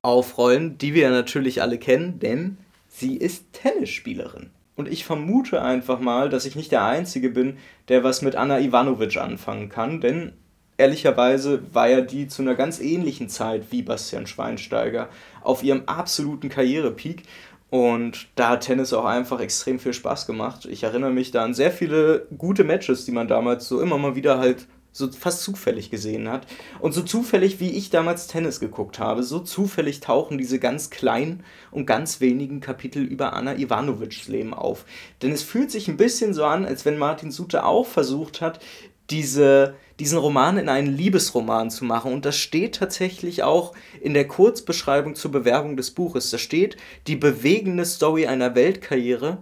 aufrollen, 0.02 0.78
die 0.78 0.94
wir 0.94 1.10
natürlich 1.10 1.62
alle 1.62 1.78
kennen, 1.78 2.20
denn 2.20 2.58
sie 2.88 3.16
ist 3.16 3.52
Tennisspielerin. 3.52 4.50
Und 4.76 4.88
ich 4.88 5.04
vermute 5.04 5.62
einfach 5.62 5.98
mal, 5.98 6.28
dass 6.28 6.44
ich 6.44 6.54
nicht 6.54 6.70
der 6.70 6.84
Einzige 6.84 7.30
bin, 7.30 7.56
der 7.88 8.04
was 8.04 8.22
mit 8.22 8.36
Anna 8.36 8.60
Ivanovic 8.60 9.16
anfangen 9.16 9.68
kann, 9.68 10.00
denn 10.00 10.32
ehrlicherweise 10.78 11.62
war 11.72 11.88
ja 11.88 12.00
die 12.00 12.28
zu 12.28 12.42
einer 12.42 12.54
ganz 12.54 12.80
ähnlichen 12.80 13.28
Zeit 13.28 13.66
wie 13.70 13.82
Bastian 13.82 14.26
Schweinsteiger 14.26 15.08
auf 15.42 15.62
ihrem 15.62 15.84
absoluten 15.86 16.48
Karrierepeak 16.48 17.22
und 17.68 18.28
da 18.36 18.50
hat 18.50 18.62
Tennis 18.62 18.92
auch 18.92 19.04
einfach 19.04 19.40
extrem 19.40 19.78
viel 19.78 19.92
Spaß 19.92 20.26
gemacht. 20.26 20.66
Ich 20.66 20.84
erinnere 20.84 21.10
mich 21.10 21.32
da 21.32 21.44
an 21.44 21.54
sehr 21.54 21.72
viele 21.72 22.26
gute 22.38 22.64
Matches, 22.64 23.04
die 23.04 23.12
man 23.12 23.28
damals 23.28 23.68
so 23.68 23.80
immer 23.80 23.98
mal 23.98 24.14
wieder 24.14 24.38
halt 24.38 24.66
so 24.92 25.10
fast 25.12 25.42
zufällig 25.42 25.90
gesehen 25.90 26.28
hat. 26.30 26.46
Und 26.80 26.92
so 26.92 27.02
zufällig, 27.02 27.60
wie 27.60 27.70
ich 27.70 27.90
damals 27.90 28.28
Tennis 28.28 28.60
geguckt 28.60 28.98
habe, 28.98 29.22
so 29.24 29.40
zufällig 29.40 30.00
tauchen 30.00 30.38
diese 30.38 30.58
ganz 30.58 30.88
kleinen 30.88 31.44
und 31.70 31.86
ganz 31.86 32.20
wenigen 32.20 32.60
Kapitel 32.60 33.02
über 33.02 33.34
Anna 33.34 33.56
Ivanovics 33.56 34.28
Leben 34.28 34.54
auf. 34.54 34.86
Denn 35.20 35.32
es 35.32 35.42
fühlt 35.42 35.70
sich 35.70 35.88
ein 35.88 35.98
bisschen 35.98 36.32
so 36.32 36.44
an, 36.44 36.64
als 36.64 36.86
wenn 36.86 36.96
Martin 36.96 37.30
Suter 37.30 37.66
auch 37.66 37.86
versucht 37.86 38.40
hat, 38.40 38.60
diese, 39.10 39.74
diesen 39.98 40.18
Roman 40.18 40.58
in 40.58 40.68
einen 40.68 40.96
Liebesroman 40.96 41.70
zu 41.70 41.84
machen. 41.84 42.12
Und 42.12 42.24
das 42.24 42.36
steht 42.36 42.76
tatsächlich 42.76 43.42
auch 43.42 43.74
in 44.00 44.14
der 44.14 44.28
Kurzbeschreibung 44.28 45.14
zur 45.14 45.32
Bewerbung 45.32 45.76
des 45.76 45.90
Buches. 45.90 46.30
Da 46.30 46.38
steht 46.38 46.76
die 47.06 47.16
bewegende 47.16 47.84
Story 47.84 48.26
einer 48.26 48.54
Weltkarriere, 48.54 49.38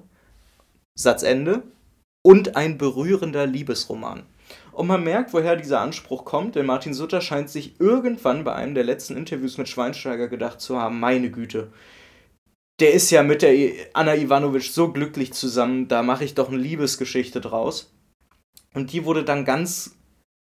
Satzende, 0.98 1.62
und 2.22 2.56
ein 2.56 2.78
berührender 2.78 3.46
Liebesroman. 3.46 4.24
Und 4.72 4.88
man 4.88 5.04
merkt, 5.04 5.32
woher 5.32 5.56
dieser 5.56 5.80
Anspruch 5.80 6.24
kommt, 6.24 6.56
denn 6.56 6.66
Martin 6.66 6.94
Sutter 6.94 7.20
scheint 7.20 7.48
sich 7.48 7.78
irgendwann 7.80 8.44
bei 8.44 8.54
einem 8.54 8.74
der 8.74 8.84
letzten 8.84 9.16
Interviews 9.16 9.56
mit 9.56 9.68
Schweinsteiger 9.68 10.28
gedacht 10.28 10.60
zu 10.60 10.80
haben, 10.80 10.98
meine 10.98 11.30
Güte, 11.30 11.70
der 12.80 12.92
ist 12.92 13.10
ja 13.10 13.22
mit 13.22 13.42
der 13.42 13.54
Anna 13.92 14.16
Ivanovic 14.16 14.64
so 14.64 14.90
glücklich 14.90 15.32
zusammen, 15.32 15.86
da 15.86 16.02
mache 16.02 16.24
ich 16.24 16.34
doch 16.34 16.48
eine 16.48 16.56
Liebesgeschichte 16.56 17.40
draus. 17.40 17.93
Und 18.74 18.92
die 18.92 19.04
wurde 19.04 19.24
dann 19.24 19.44
ganz 19.44 19.96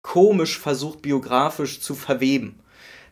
komisch 0.03 0.59
versucht, 0.59 1.03
biografisch 1.03 1.81
zu 1.81 1.95
verweben. 1.95 2.61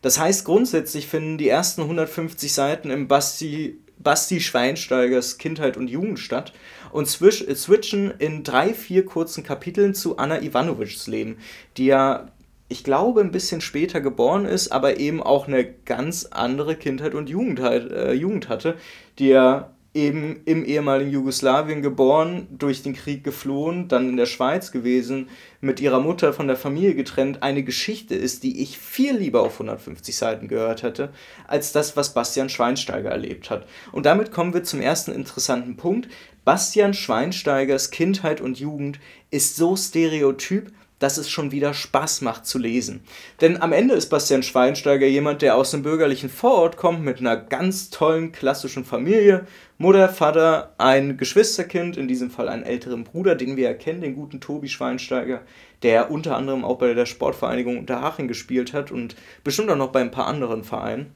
Das 0.01 0.19
heißt, 0.19 0.43
grundsätzlich 0.43 1.07
finden 1.07 1.37
die 1.37 1.47
ersten 1.47 1.81
150 1.81 2.51
Seiten 2.53 2.89
im 2.89 3.07
Basti, 3.07 3.79
Basti 3.97 4.41
Schweinsteigers 4.41 5.37
Kindheit 5.37 5.77
und 5.77 5.89
Jugend 5.89 6.19
statt 6.19 6.51
und 6.91 7.07
swish, 7.07 7.45
switchen 7.55 8.11
in 8.19 8.43
drei, 8.43 8.73
vier 8.73 9.05
kurzen 9.05 9.43
Kapiteln 9.43 9.93
zu 9.93 10.17
Anna 10.17 10.41
Ivanovics 10.41 11.07
Leben, 11.07 11.37
die 11.77 11.85
ja, 11.85 12.27
ich 12.67 12.83
glaube, 12.83 13.21
ein 13.21 13.31
bisschen 13.31 13.61
später 13.61 14.01
geboren 14.01 14.45
ist, 14.45 14.71
aber 14.71 14.99
eben 14.99 15.23
auch 15.23 15.47
eine 15.47 15.63
ganz 15.65 16.25
andere 16.25 16.75
Kindheit 16.75 17.15
und 17.15 17.29
Jugend, 17.29 17.59
äh, 17.59 18.13
Jugend 18.13 18.49
hatte, 18.49 18.75
die 19.19 19.29
ja 19.29 19.72
eben 19.93 20.41
im 20.45 20.65
ehemaligen 20.65 21.11
Jugoslawien 21.11 21.83
geboren, 21.83 22.47
durch 22.49 22.81
den 22.81 22.93
Krieg 22.93 23.23
geflohen, 23.23 23.87
dann 23.87 24.09
in 24.09 24.17
der 24.17 24.25
Schweiz 24.25 24.71
gewesen, 24.71 25.29
mit 25.61 25.79
ihrer 25.79 25.99
Mutter 25.99 26.33
von 26.33 26.47
der 26.47 26.55
Familie 26.55 26.95
getrennt, 26.95 27.43
eine 27.43 27.63
Geschichte 27.63 28.15
ist, 28.15 28.43
die 28.43 28.63
ich 28.63 28.79
viel 28.79 29.15
lieber 29.15 29.41
auf 29.41 29.53
150 29.53 30.15
Seiten 30.15 30.47
gehört 30.47 30.81
hätte, 30.81 31.13
als 31.47 31.71
das, 31.71 31.95
was 31.95 32.13
Bastian 32.13 32.49
Schweinsteiger 32.49 33.09
erlebt 33.09 33.51
hat. 33.51 33.67
Und 33.91 34.05
damit 34.07 34.31
kommen 34.31 34.53
wir 34.53 34.63
zum 34.63 34.81
ersten 34.81 35.11
interessanten 35.11 35.77
Punkt. 35.77 36.09
Bastian 36.43 36.93
Schweinsteigers 36.93 37.91
Kindheit 37.91 38.41
und 38.41 38.59
Jugend 38.59 38.99
ist 39.29 39.55
so 39.55 39.75
stereotyp, 39.75 40.71
dass 41.03 41.17
es 41.17 41.29
schon 41.29 41.51
wieder 41.51 41.73
Spaß 41.73 42.21
macht 42.21 42.45
zu 42.45 42.57
lesen. 42.57 43.01
Denn 43.41 43.61
am 43.61 43.73
Ende 43.73 43.93
ist 43.93 44.09
Bastian 44.09 44.41
Schweinsteiger 44.41 45.05
jemand, 45.05 45.41
der 45.41 45.57
aus 45.57 45.73
einem 45.73 45.83
bürgerlichen 45.83 46.29
Vorort 46.29 46.77
kommt 46.77 47.03
mit 47.03 47.19
einer 47.19 47.35
ganz 47.35 47.89
tollen 47.89 48.31
klassischen 48.31 48.85
Familie. 48.85 49.45
Mutter, 49.77 50.07
Vater, 50.07 50.73
ein 50.77 51.17
Geschwisterkind, 51.17 51.97
in 51.97 52.07
diesem 52.07 52.31
Fall 52.31 52.47
einen 52.47 52.63
älteren 52.63 53.03
Bruder, 53.03 53.35
den 53.35 53.57
wir 53.57 53.67
erkennen, 53.67 53.99
den 53.99 54.15
guten 54.15 54.39
Tobi 54.39 54.69
Schweinsteiger, 54.69 55.41
der 55.81 56.09
unter 56.09 56.37
anderem 56.37 56.63
auch 56.63 56.77
bei 56.77 56.93
der 56.93 57.05
Sportvereinigung 57.05 57.77
Unterhaching 57.79 58.29
gespielt 58.29 58.71
hat 58.71 58.89
und 58.89 59.17
bestimmt 59.43 59.69
auch 59.71 59.75
noch 59.75 59.91
bei 59.91 59.99
ein 59.99 60.11
paar 60.11 60.27
anderen 60.27 60.63
Vereinen 60.63 61.13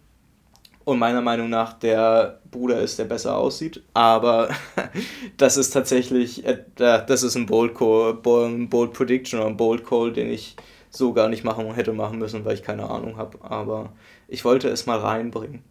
und 0.87 0.99
meiner 0.99 1.21
Meinung 1.21 1.49
nach 1.49 1.73
der 1.73 2.39
Bruder 2.49 2.79
ist, 2.79 2.97
der 2.97 3.03
besser 3.03 3.35
aussieht. 3.35 3.83
Aber 3.93 4.47
das 5.37 5.57
ist 5.57 5.71
tatsächlich, 5.71 6.45
äh, 6.45 6.63
das 6.77 7.23
ist 7.23 7.35
ein 7.35 7.45
Bold, 7.45 7.75
Call, 7.75 8.13
Bold 8.13 8.93
Prediction 8.93 9.41
oder 9.41 9.49
ein 9.49 9.57
Bold 9.57 9.85
Call, 9.85 10.13
den 10.13 10.31
ich 10.31 10.55
so 10.89 11.11
gar 11.11 11.27
nicht 11.27 11.43
machen 11.43 11.73
hätte 11.73 11.91
machen 11.91 12.19
müssen, 12.19 12.45
weil 12.45 12.53
ich 12.53 12.63
keine 12.63 12.89
Ahnung 12.89 13.17
habe. 13.17 13.37
Aber 13.41 13.91
ich 14.29 14.45
wollte 14.45 14.69
es 14.69 14.85
mal 14.85 14.97
reinbringen. 14.97 15.61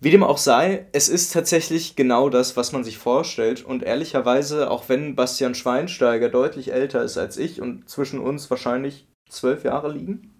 Wie 0.00 0.10
dem 0.10 0.24
auch 0.24 0.38
sei, 0.38 0.88
es 0.90 1.08
ist 1.08 1.32
tatsächlich 1.32 1.94
genau 1.94 2.28
das, 2.28 2.56
was 2.56 2.72
man 2.72 2.82
sich 2.82 2.98
vorstellt. 2.98 3.64
Und 3.64 3.84
ehrlicherweise, 3.84 4.68
auch 4.68 4.88
wenn 4.88 5.14
Bastian 5.14 5.54
Schweinsteiger 5.54 6.28
deutlich 6.28 6.72
älter 6.72 7.04
ist 7.04 7.18
als 7.18 7.36
ich 7.36 7.62
und 7.62 7.88
zwischen 7.88 8.18
uns 8.18 8.50
wahrscheinlich 8.50 9.06
zwölf 9.28 9.62
Jahre 9.62 9.92
liegen, 9.92 10.32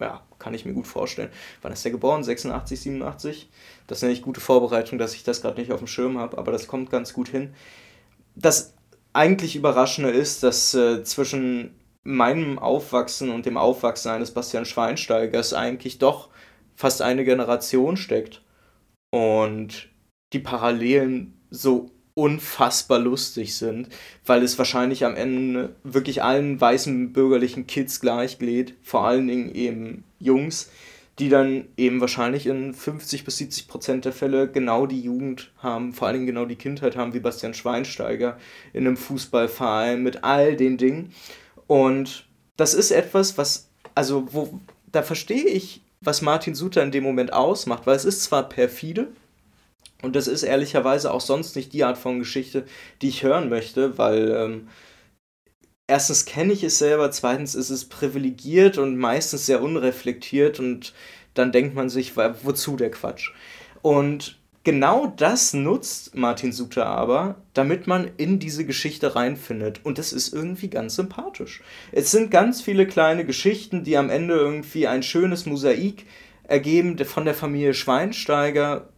ja, 0.00 0.22
kann 0.40 0.54
ich 0.54 0.64
mir 0.64 0.72
gut 0.72 0.88
vorstellen. 0.88 1.30
Wann 1.62 1.72
ist 1.72 1.84
der 1.84 1.92
geboren? 1.92 2.24
86, 2.24 2.80
87? 2.80 3.48
Das 3.86 3.98
ist 3.98 4.02
nämlich 4.02 4.22
gute 4.22 4.40
Vorbereitung, 4.40 4.98
dass 4.98 5.14
ich 5.14 5.22
das 5.22 5.42
gerade 5.42 5.60
nicht 5.60 5.70
auf 5.70 5.78
dem 5.78 5.86
Schirm 5.86 6.18
habe, 6.18 6.38
aber 6.38 6.50
das 6.50 6.66
kommt 6.66 6.90
ganz 6.90 7.12
gut 7.12 7.28
hin. 7.28 7.54
Das 8.34 8.74
eigentlich 9.12 9.54
Überraschende 9.54 10.10
ist, 10.10 10.42
dass 10.42 10.74
äh, 10.74 11.04
zwischen 11.04 11.74
meinem 12.02 12.58
Aufwachsen 12.58 13.30
und 13.30 13.46
dem 13.46 13.56
Aufwachsen 13.56 14.10
eines 14.10 14.32
Bastian 14.32 14.64
Schweinsteigers 14.64 15.52
eigentlich 15.52 15.98
doch 15.98 16.30
fast 16.74 17.02
eine 17.02 17.24
Generation 17.24 17.96
steckt. 17.96 18.42
Und 19.12 19.88
die 20.32 20.38
Parallelen 20.38 21.40
so 21.50 21.90
unfassbar 22.14 22.98
lustig 22.98 23.56
sind, 23.56 23.88
weil 24.26 24.42
es 24.42 24.58
wahrscheinlich 24.58 25.04
am 25.04 25.16
Ende 25.16 25.74
wirklich 25.84 26.22
allen 26.22 26.60
weißen 26.60 27.12
bürgerlichen 27.12 27.66
Kids 27.66 28.00
gleich 28.00 28.38
geht, 28.38 28.74
vor 28.82 29.06
allen 29.06 29.26
Dingen 29.26 29.54
eben 29.54 30.04
Jungs, 30.20 30.70
die 31.18 31.28
dann 31.28 31.66
eben 31.76 32.00
wahrscheinlich 32.00 32.46
in 32.46 32.72
50 32.72 33.24
bis 33.24 33.38
70 33.38 33.68
Prozent 33.68 34.04
der 34.04 34.12
Fälle 34.12 34.48
genau 34.48 34.86
die 34.86 35.00
Jugend 35.00 35.50
haben, 35.58 35.92
vor 35.92 36.06
allen 36.06 36.14
Dingen 36.14 36.26
genau 36.26 36.46
die 36.46 36.56
Kindheit 36.56 36.96
haben, 36.96 37.12
wie 37.12 37.20
Bastian 37.20 37.52
Schweinsteiger 37.52 38.38
in 38.72 38.86
einem 38.86 38.96
Fußballverein 38.96 40.02
mit 40.02 40.24
all 40.24 40.56
den 40.56 40.78
Dingen. 40.78 41.12
Und 41.66 42.26
das 42.56 42.74
ist 42.74 42.90
etwas, 42.90 43.36
was, 43.36 43.68
also, 43.94 44.28
wo, 44.32 44.60
da 44.92 45.02
verstehe 45.02 45.44
ich, 45.44 45.82
was 46.00 46.22
Martin 46.22 46.54
Suter 46.54 46.82
in 46.82 46.92
dem 46.92 47.04
Moment 47.04 47.32
ausmacht, 47.32 47.86
weil 47.86 47.96
es 47.96 48.04
ist 48.04 48.22
zwar 48.22 48.48
perfide, 48.48 49.08
und 50.02 50.16
das 50.16 50.28
ist 50.28 50.42
ehrlicherweise 50.42 51.12
auch 51.12 51.20
sonst 51.20 51.56
nicht 51.56 51.72
die 51.72 51.84
Art 51.84 51.98
von 51.98 52.18
Geschichte, 52.18 52.64
die 53.02 53.08
ich 53.08 53.22
hören 53.22 53.48
möchte, 53.48 53.98
weil 53.98 54.30
ähm, 54.30 54.68
erstens 55.90 56.24
kenne 56.24 56.52
ich 56.52 56.62
es 56.62 56.78
selber, 56.78 57.10
zweitens 57.10 57.54
ist 57.54 57.70
es 57.70 57.84
privilegiert 57.84 58.78
und 58.78 58.96
meistens 58.96 59.46
sehr 59.46 59.60
unreflektiert 59.60 60.60
und 60.60 60.94
dann 61.34 61.52
denkt 61.52 61.74
man 61.74 61.90
sich, 61.90 62.16
wozu 62.16 62.76
der 62.76 62.90
Quatsch? 62.90 63.32
Und 63.82 64.38
genau 64.62 65.08
das 65.08 65.52
nutzt 65.52 66.14
Martin 66.14 66.52
Suter 66.52 66.86
aber, 66.86 67.42
damit 67.54 67.86
man 67.86 68.10
in 68.16 68.38
diese 68.38 68.64
Geschichte 68.64 69.16
reinfindet. 69.16 69.80
Und 69.84 69.98
das 69.98 70.12
ist 70.12 70.32
irgendwie 70.32 70.68
ganz 70.68 70.94
sympathisch. 70.94 71.62
Es 71.92 72.10
sind 72.10 72.30
ganz 72.30 72.62
viele 72.62 72.86
kleine 72.86 73.24
Geschichten, 73.24 73.84
die 73.84 73.96
am 73.96 74.10
Ende 74.10 74.34
irgendwie 74.34 74.86
ein 74.86 75.02
schönes 75.02 75.44
Mosaik 75.44 76.06
ergeben 76.44 76.98
von 77.04 77.24
der 77.24 77.34
Familie 77.34 77.74
Schweinsteiger 77.74 78.88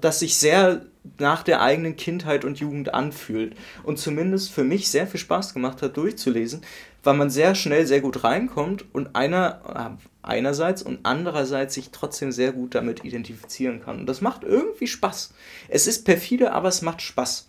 das 0.00 0.20
sich 0.20 0.36
sehr 0.36 0.82
nach 1.18 1.42
der 1.42 1.60
eigenen 1.60 1.96
Kindheit 1.96 2.44
und 2.44 2.60
Jugend 2.60 2.94
anfühlt 2.94 3.56
und 3.82 3.98
zumindest 3.98 4.52
für 4.52 4.64
mich 4.64 4.88
sehr 4.88 5.06
viel 5.06 5.20
Spaß 5.20 5.52
gemacht 5.52 5.82
hat 5.82 5.96
durchzulesen, 5.96 6.62
weil 7.02 7.14
man 7.14 7.30
sehr 7.30 7.54
schnell 7.54 7.86
sehr 7.86 8.00
gut 8.00 8.22
reinkommt 8.22 8.84
und 8.94 9.16
einer 9.16 9.98
äh, 9.98 10.06
einerseits 10.22 10.82
und 10.82 11.00
andererseits 11.02 11.74
sich 11.74 11.90
trotzdem 11.90 12.30
sehr 12.30 12.52
gut 12.52 12.74
damit 12.74 13.04
identifizieren 13.04 13.82
kann. 13.82 14.00
Und 14.00 14.06
das 14.06 14.20
macht 14.20 14.44
irgendwie 14.44 14.86
Spaß. 14.86 15.34
Es 15.68 15.86
ist 15.86 16.04
perfide, 16.04 16.52
aber 16.52 16.68
es 16.68 16.82
macht 16.82 17.02
Spaß. 17.02 17.48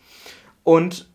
Und 0.63 1.09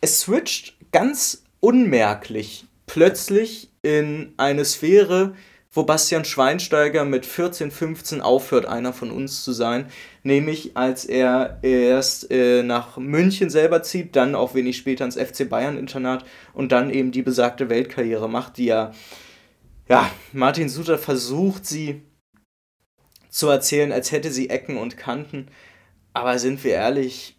es 0.00 0.20
switcht 0.20 0.76
ganz 0.92 1.42
unmerklich 1.60 2.66
plötzlich 2.86 3.70
in 3.82 4.34
eine 4.36 4.64
Sphäre, 4.64 5.34
wo 5.72 5.82
Bastian 5.82 6.24
Schweinsteiger 6.24 7.04
mit 7.04 7.26
14, 7.26 7.70
15 7.70 8.20
aufhört, 8.20 8.66
einer 8.66 8.92
von 8.92 9.10
uns 9.10 9.42
zu 9.42 9.52
sein. 9.52 9.86
Nämlich 10.26 10.74
als 10.74 11.04
er 11.04 11.58
erst 11.60 12.30
äh, 12.30 12.62
nach 12.62 12.96
München 12.96 13.50
selber 13.50 13.82
zieht, 13.82 14.16
dann 14.16 14.34
auch 14.34 14.54
wenig 14.54 14.78
später 14.78 15.04
ins 15.04 15.16
FC 15.16 15.46
Bayern 15.46 15.76
Internat 15.76 16.24
und 16.54 16.72
dann 16.72 16.88
eben 16.88 17.12
die 17.12 17.20
besagte 17.20 17.68
Weltkarriere 17.68 18.26
macht, 18.26 18.56
die 18.56 18.64
ja, 18.64 18.92
ja, 19.86 20.10
Martin 20.32 20.70
Suter 20.70 20.96
versucht, 20.96 21.66
sie 21.66 22.00
zu 23.28 23.48
erzählen, 23.48 23.92
als 23.92 24.12
hätte 24.12 24.30
sie 24.30 24.48
Ecken 24.48 24.78
und 24.78 24.96
Kanten. 24.96 25.48
Aber 26.14 26.38
sind 26.38 26.64
wir 26.64 26.72
ehrlich, 26.72 27.33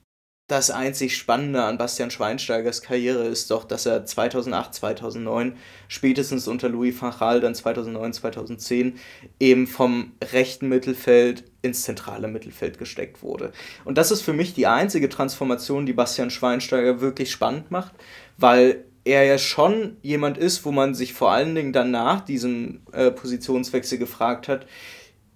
das 0.47 0.69
einzig 0.69 1.17
Spannende 1.17 1.63
an 1.63 1.79
Bastian 1.79 2.11
Schweinsteigers 2.11 2.83
Karriere 2.83 3.25
ist 3.25 3.49
doch, 3.49 3.63
dass 3.63 3.87
er 3.87 4.05
2008, 4.05 4.75
2009, 4.75 5.57
spätestens 5.87 6.47
unter 6.47 6.69
Louis 6.69 7.01
van 7.01 7.13
dann 7.41 7.55
2009, 7.55 8.13
2010, 8.13 8.99
eben 9.39 9.65
vom 9.65 10.11
rechten 10.31 10.69
Mittelfeld 10.69 11.45
ins 11.63 11.81
zentrale 11.81 12.27
Mittelfeld 12.27 12.77
gesteckt 12.77 13.23
wurde. 13.23 13.53
Und 13.85 13.97
das 13.97 14.11
ist 14.11 14.21
für 14.21 14.33
mich 14.33 14.53
die 14.53 14.67
einzige 14.67 15.09
Transformation, 15.09 15.87
die 15.87 15.93
Bastian 15.93 16.29
Schweinsteiger 16.29 17.01
wirklich 17.01 17.31
spannend 17.31 17.71
macht, 17.71 17.93
weil 18.37 18.85
er 19.03 19.23
ja 19.23 19.39
schon 19.39 19.97
jemand 20.03 20.37
ist, 20.37 20.63
wo 20.63 20.71
man 20.71 20.93
sich 20.93 21.13
vor 21.13 21.31
allen 21.31 21.55
Dingen 21.55 21.73
dann 21.73 21.89
nach 21.89 22.21
diesem 22.21 22.81
äh, 22.91 23.09
Positionswechsel 23.09 23.97
gefragt 23.97 24.47
hat, 24.47 24.67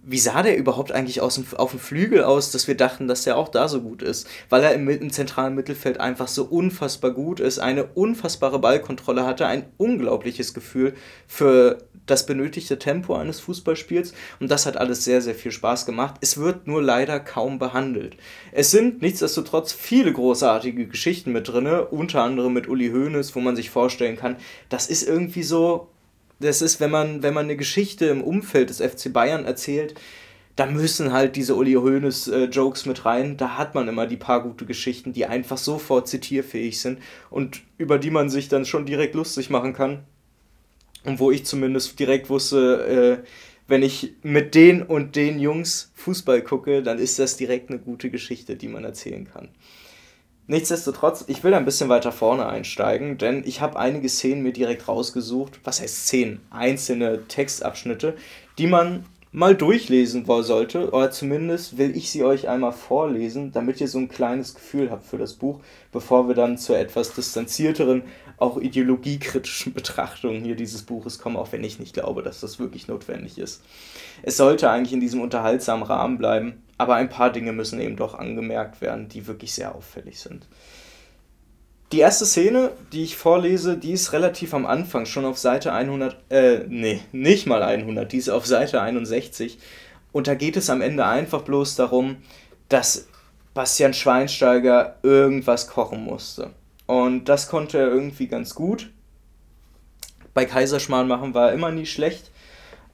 wie 0.10 0.18
sah 0.18 0.42
der 0.42 0.58
überhaupt 0.58 0.92
eigentlich 0.92 1.22
aus 1.22 1.40
auf 1.56 1.72
dem 1.72 1.80
Flügel 1.80 2.24
aus, 2.24 2.52
dass 2.52 2.68
wir 2.68 2.76
dachten, 2.76 3.08
dass 3.08 3.24
der 3.24 3.38
auch 3.38 3.48
da 3.48 3.68
so 3.68 3.82
gut 3.82 4.02
ist? 4.02 4.28
Weil 4.50 4.64
er 4.64 4.74
im, 4.74 4.90
im 4.90 5.12
zentralen 5.12 5.54
Mittelfeld 5.54 6.00
einfach 6.00 6.28
so 6.28 6.46
unfassbar 6.46 7.12
gut 7.12 7.40
ist, 7.40 7.60
eine 7.60 7.84
unfassbare 7.86 8.58
Ballkontrolle 8.58 9.26
hatte, 9.26 9.46
ein 9.46 9.66
unglaubliches 9.78 10.56
Gefühl 10.56 10.96
für 11.28 11.78
das 12.08 12.26
benötigte 12.26 12.80
Tempo 12.80 13.14
eines 13.14 13.40
Fußballspiels 13.40 14.14
und 14.40 14.50
das 14.50 14.66
hat 14.66 14.78
alles 14.78 15.04
sehr, 15.04 15.22
sehr 15.22 15.36
viel 15.36 15.52
Spaß 15.52 15.86
gemacht. 15.86 16.16
Es 16.22 16.38
wird 16.38 16.66
nur 16.66 16.82
leider 16.82 17.20
kaum 17.20 17.60
behandelt. 17.60 18.18
Es 18.52 18.72
sind 18.72 19.04
nichtsdestotrotz 19.04 19.74
viele 19.74 20.12
großartige 20.12 20.88
Geschichten 20.88 21.32
mit 21.32 21.48
drin, 21.48 21.68
unter 21.68 22.24
anderem 22.24 22.54
mit 22.54 22.68
Uli 22.68 22.90
Hoeneß, 22.90 23.36
wo 23.36 23.42
man 23.42 23.56
sich 23.56 23.70
vorstellen 23.70 24.18
kann, 24.18 24.38
das 24.70 24.88
ist 24.88 25.08
irgendwie 25.08 25.44
so 25.44 25.90
das 26.40 26.62
ist, 26.62 26.80
wenn 26.80 26.92
man, 26.92 27.24
wenn 27.24 27.34
man 27.34 27.46
eine 27.46 27.58
Geschichte 27.58 28.06
im 28.06 28.24
Umfeld 28.24 28.70
des 28.70 28.82
FC 28.82 29.12
Bayern 29.12 29.46
erzählt, 29.46 29.96
da 30.56 30.66
müssen 30.66 31.14
halt 31.14 31.38
diese 31.38 31.56
Uli 31.56 31.74
Hoeneß 31.74 32.28
äh, 32.28 32.44
Jokes 32.46 32.86
mit 32.86 33.06
rein. 33.06 33.38
Da 33.38 33.58
hat 33.58 33.76
man 33.76 33.88
immer 33.88 34.08
die 34.08 34.18
paar 34.18 34.44
gute 34.44 34.66
Geschichten, 34.66 35.14
die 35.14 35.26
einfach 35.26 35.58
sofort 35.58 36.10
zitierfähig 36.10 36.82
sind 36.82 37.00
und 37.30 37.62
über 37.78 37.98
die 37.98 38.12
man 38.12 38.30
sich 38.30 38.50
dann 38.50 38.66
schon 38.66 38.86
direkt 38.86 39.16
lustig 39.16 39.50
machen 39.50 39.74
kann. 39.74 40.04
Und 41.06 41.20
wo 41.20 41.32
ich 41.32 41.46
zumindest 41.46 41.98
direkt 41.98 42.30
wusste, 42.30 43.22
äh, 43.24 43.28
wenn 43.68 43.84
ich 43.84 44.16
mit 44.22 44.54
den 44.54 44.82
und 44.82 45.16
den 45.16 45.40
Jungs 45.40 45.92
Fußball 45.96 46.42
gucke, 46.42 46.84
dann 46.84 47.00
ist 47.00 47.20
das 47.20 47.38
direkt 47.38 47.70
eine 47.70 47.80
gute 47.80 48.10
Geschichte, 48.10 48.58
die 48.58 48.68
man 48.68 48.84
erzählen 48.84 49.30
kann. 49.32 49.50
Nichtsdestotrotz, 50.50 51.26
ich 51.28 51.44
will 51.44 51.54
ein 51.54 51.64
bisschen 51.64 51.90
weiter 51.90 52.12
vorne 52.12 52.48
einsteigen, 52.48 53.20
denn 53.20 53.44
ich 53.46 53.62
habe 53.62 53.78
einige 53.78 54.10
Szenen 54.10 54.42
mir 54.42 54.52
direkt 54.52 54.88
rausgesucht. 54.88 55.60
Was 55.64 55.80
heißt 55.80 56.08
Szenen? 56.08 56.42
Einzelne 56.50 57.28
Textabschnitte, 57.28 58.16
die 58.58 58.66
man 58.66 59.06
mal 59.32 59.54
durchlesen 59.54 60.26
sollte, 60.26 60.90
oder 60.90 61.12
zumindest 61.12 61.78
will 61.78 61.96
ich 61.96 62.10
sie 62.10 62.24
euch 62.24 62.48
einmal 62.48 62.72
vorlesen, 62.72 63.52
damit 63.52 63.80
ihr 63.80 63.88
so 63.88 64.00
ein 64.00 64.10
kleines 64.10 64.56
Gefühl 64.56 64.90
habt 64.90 65.06
für 65.06 65.20
das 65.20 65.34
Buch, 65.34 65.60
bevor 65.92 66.28
wir 66.28 66.34
dann 66.34 66.58
zur 66.58 66.80
etwas 66.80 67.14
distanzierteren, 67.14 68.02
auch 68.38 68.58
ideologiekritischen 68.58 69.74
Betrachtung 69.76 70.42
hier 70.42 70.56
dieses 70.56 70.82
Buches 70.82 71.20
kommen, 71.20 71.38
auch 71.38 71.52
wenn 71.52 71.64
ich 71.64 71.78
nicht 71.78 71.94
glaube, 71.94 72.24
dass 72.24 72.40
das 72.40 72.58
wirklich 72.58 72.88
notwendig 72.88 73.38
ist. 73.38 73.62
Es 74.24 74.38
sollte 74.38 74.72
eigentlich 74.72 74.94
in 74.94 75.00
diesem 75.00 75.22
unterhaltsamen 75.22 75.84
Rahmen 75.84 76.18
bleiben, 76.18 76.64
aber 76.80 76.96
ein 76.96 77.10
paar 77.10 77.30
Dinge 77.30 77.52
müssen 77.52 77.82
eben 77.82 77.98
doch 77.98 78.16
angemerkt 78.16 78.80
werden, 78.80 79.10
die 79.10 79.28
wirklich 79.28 79.54
sehr 79.54 79.76
auffällig 79.76 80.20
sind. 80.20 80.48
Die 81.92 82.00
erste 82.00 82.26
Szene, 82.26 82.72
die 82.94 83.04
ich 83.04 83.18
vorlese, 83.18 83.78
die 83.78 83.92
ist 83.92 84.14
relativ 84.14 84.54
am 84.54 84.66
Anfang, 84.66 85.06
schon 85.06 85.26
auf 85.26 85.38
Seite 85.38 85.74
100, 85.74 86.16
äh, 86.30 86.60
nee, 86.70 87.02
nicht 87.12 87.48
mal 87.48 87.64
100, 87.64 88.10
die 88.10 88.18
ist 88.18 88.30
auf 88.30 88.46
Seite 88.46 88.82
61. 88.82 89.60
Und 90.14 90.28
da 90.28 90.36
geht 90.36 90.56
es 90.56 90.70
am 90.70 90.82
Ende 90.82 91.06
einfach 91.06 91.42
bloß 91.42 91.76
darum, 91.76 92.18
dass 92.70 93.08
Bastian 93.54 93.94
Schweinsteiger 93.94 94.96
irgendwas 95.04 95.68
kochen 95.68 96.06
musste. 96.06 96.52
Und 96.86 97.26
das 97.26 97.50
konnte 97.50 97.78
er 97.78 97.90
irgendwie 97.90 98.28
ganz 98.28 98.56
gut. 98.56 98.90
Bei 100.34 100.46
Kaiserschmarrn 100.46 101.10
machen 101.10 101.34
war 101.34 101.50
er 101.50 101.56
immer 101.56 101.72
nie 101.72 101.86
schlecht. 101.86 102.32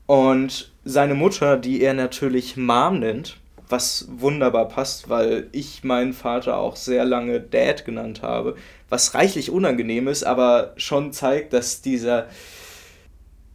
Und 0.08 0.72
seine 0.84 1.14
Mutter, 1.14 1.58
die 1.58 1.82
er 1.82 1.94
natürlich 1.94 2.58
Mom 2.58 3.00
nennt, 3.00 3.38
was 3.76 4.08
wunderbar 4.10 4.70
passt, 4.70 5.10
weil 5.10 5.50
ich 5.52 5.84
meinen 5.84 6.14
Vater 6.14 6.56
auch 6.58 6.78
sehr 6.78 7.04
lange 7.04 7.42
Dad 7.42 7.84
genannt 7.84 8.22
habe, 8.22 8.56
was 8.88 9.14
reichlich 9.16 9.52
unangenehm 9.52 10.08
ist, 10.08 10.24
aber 10.24 10.72
schon 10.78 11.12
zeigt, 11.12 11.52
dass 11.52 11.82
dieser, 11.82 12.28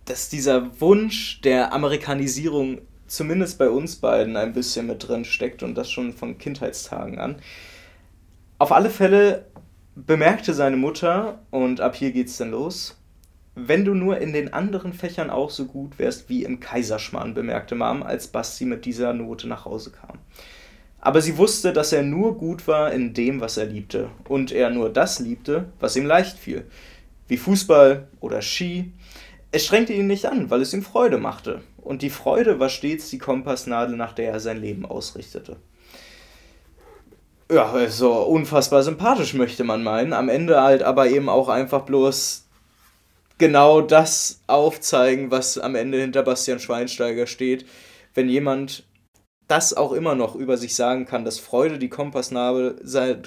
dass 0.05 0.29
dieser 0.29 0.79
Wunsch 0.79 1.41
der 1.41 1.73
Amerikanisierung 1.73 2.83
zumindest 3.07 3.59
bei 3.59 3.71
uns 3.71 3.97
beiden 3.97 4.37
ein 4.37 4.53
bisschen 4.53 4.87
mit 4.87 5.09
drin 5.09 5.25
steckt 5.25 5.63
und 5.63 5.75
das 5.75 5.91
schon 5.91 6.13
von 6.13 6.37
Kindheitstagen 6.37 7.19
an. 7.19 7.37
Auf 8.59 8.73
alle 8.73 8.91
Fälle 8.91 9.47
bemerkte 9.95 10.53
seine 10.53 10.77
Mutter, 10.77 11.39
und 11.51 11.81
ab 11.81 11.97
hier 11.97 12.13
geht's 12.13 12.37
dann 12.37 12.51
los, 12.51 13.00
wenn 13.55 13.85
du 13.85 13.95
nur 13.95 14.19
in 14.19 14.33
den 14.33 14.53
anderen 14.53 14.93
Fächern 14.93 15.31
auch 15.31 15.51
so 15.51 15.67
gut 15.67 15.99
wärst 15.99 16.29
wie 16.29 16.45
im 16.45 16.61
Kaiserschmarrn, 16.61 17.35
bemerkte 17.35 17.75
Mom, 17.75 18.03
als 18.03 18.29
Basti 18.29 18.65
mit 18.65 18.85
dieser 18.85 19.13
Note 19.13 19.49
nach 19.49 19.65
Hause 19.65 19.91
kam. 19.91 20.19
Aber 21.01 21.21
sie 21.21 21.39
wusste, 21.39 21.73
dass 21.73 21.93
er 21.93 22.03
nur 22.03 22.37
gut 22.37 22.69
war 22.69 22.93
in 22.93 23.15
dem, 23.15 23.41
was 23.41 23.57
er 23.57 23.67
liebte, 23.67 24.11
und 24.29 24.53
er 24.53 24.71
nur 24.71 24.91
das 24.91 25.19
liebte, 25.19 25.67
was 25.81 25.97
ihm 25.97 26.07
leicht 26.07 26.39
fiel, 26.39 26.67
wie 27.27 27.39
Fußball 27.39 28.09
oder 28.21 28.43
Ski. 28.43 28.93
Es 29.51 29.65
strengte 29.65 29.95
ihn 29.95 30.07
nicht 30.07 30.27
an, 30.27 30.51
weil 30.51 30.61
es 30.61 30.75
ihm 30.75 30.83
Freude 30.83 31.19
machte, 31.19 31.63
und 31.79 32.03
die 32.03 32.11
Freude 32.11 32.61
war 32.61 32.69
stets 32.69 33.11
die 33.11 33.19
Kompassnadel, 33.19 33.97
nach 33.97 34.13
der 34.13 34.33
er 34.33 34.41
sein 34.41 34.61
Leben 34.61 34.85
ausrichtete. 34.85 35.57
Ja, 37.51 37.89
so 37.89 38.13
unfassbar 38.13 38.83
sympathisch 38.85 39.35
möchte 39.35 39.65
man 39.65 39.83
meinen, 39.83 40.13
am 40.13 40.29
Ende 40.29 40.63
halt 40.63 40.85
aber 40.85 41.09
eben 41.09 41.29
auch 41.29 41.49
einfach 41.49 41.83
bloß 41.83 42.47
genau 43.41 43.81
das 43.81 44.41
aufzeigen, 44.47 45.33
was 45.33 45.59
am 45.59 45.75
Ende 45.75 46.01
hinter 46.01 46.23
Bastian 46.23 46.61
Schweinsteiger 46.61 47.27
steht. 47.27 47.67
Wenn 48.15 48.29
jemand 48.29 48.85
das 49.49 49.75
auch 49.75 49.93
immer 49.93 50.15
noch 50.15 50.37
über 50.37 50.57
sich 50.57 50.77
sagen 50.77 51.07
kann, 51.07 51.25
dass 51.25 51.41
Freude 51.41 51.79
die 51.79 51.89
Kompassnadel, 51.89 52.77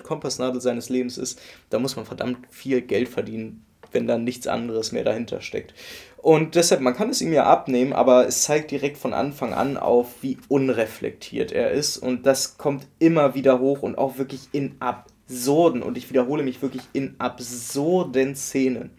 Kompassnadel 0.04 0.62
seines 0.62 0.88
Lebens 0.88 1.18
ist, 1.18 1.42
da 1.70 1.80
muss 1.80 1.98
man 1.98 2.06
verdammt 2.06 2.38
viel 2.50 2.82
Geld 2.82 3.10
verdienen, 3.10 3.66
wenn 3.92 4.08
dann 4.08 4.24
nichts 4.24 4.48
anderes 4.48 4.94
mehr 4.94 5.04
dahinter 5.04 5.42
steckt. 5.42 5.74
Und 6.16 6.56
deshalb, 6.56 6.80
man 6.80 6.96
kann 6.96 7.10
es 7.10 7.20
ihm 7.20 7.34
ja 7.34 7.44
abnehmen, 7.44 7.92
aber 7.92 8.26
es 8.26 8.44
zeigt 8.44 8.72
direkt 8.72 8.98
von 8.98 9.14
Anfang 9.14 9.54
an 9.54 9.76
auf, 9.76 10.22
wie 10.22 10.38
unreflektiert 10.48 11.52
er 11.52 11.72
ist. 11.72 11.98
Und 11.98 12.26
das 12.26 12.58
kommt 12.58 12.88
immer 13.00 13.36
wieder 13.36 13.60
hoch 13.60 13.82
und 13.82 13.98
auch 13.98 14.18
wirklich 14.18 14.48
in 14.54 14.78
absurden, 14.80 15.84
und 15.84 15.98
ich 15.98 16.10
wiederhole 16.10 16.44
mich 16.44 16.62
wirklich 16.62 16.84
in 16.94 17.16
absurden 17.18 18.38
Szenen. 18.38 18.92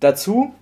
Dazu 0.00 0.54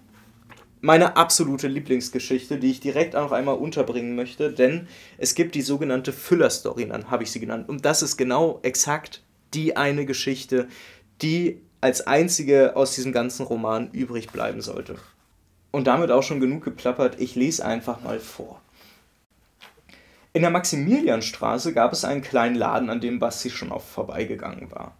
meine 0.80 1.16
absolute 1.16 1.66
Lieblingsgeschichte, 1.66 2.58
die 2.58 2.70
ich 2.70 2.80
direkt 2.80 3.16
auch 3.16 3.32
einmal 3.32 3.56
unterbringen 3.56 4.14
möchte, 4.14 4.52
denn 4.52 4.86
es 5.16 5.34
gibt 5.34 5.54
die 5.54 5.62
sogenannte 5.62 6.12
Füller-Story, 6.12 6.88
habe 7.10 7.22
ich 7.22 7.32
sie 7.32 7.40
genannt. 7.40 7.68
Und 7.68 7.84
das 7.84 8.02
ist 8.02 8.16
genau 8.16 8.60
exakt 8.62 9.22
die 9.54 9.76
eine 9.76 10.06
Geschichte, 10.06 10.68
die 11.22 11.60
als 11.80 12.06
einzige 12.06 12.76
aus 12.76 12.94
diesem 12.94 13.12
ganzen 13.12 13.46
Roman 13.46 13.90
übrig 13.92 14.28
bleiben 14.28 14.60
sollte. 14.60 14.96
Und 15.70 15.86
damit 15.86 16.10
auch 16.10 16.22
schon 16.22 16.40
genug 16.40 16.64
geplappert, 16.64 17.20
ich 17.20 17.34
lese 17.34 17.64
einfach 17.64 18.02
mal 18.02 18.20
vor. 18.20 18.60
In 20.32 20.42
der 20.42 20.50
Maximilianstraße 20.50 21.72
gab 21.72 21.92
es 21.92 22.04
einen 22.04 22.22
kleinen 22.22 22.54
Laden, 22.54 22.90
an 22.90 23.00
dem 23.00 23.18
Basti 23.18 23.50
schon 23.50 23.72
oft 23.72 23.88
vorbeigegangen 23.88 24.70
war. 24.70 24.96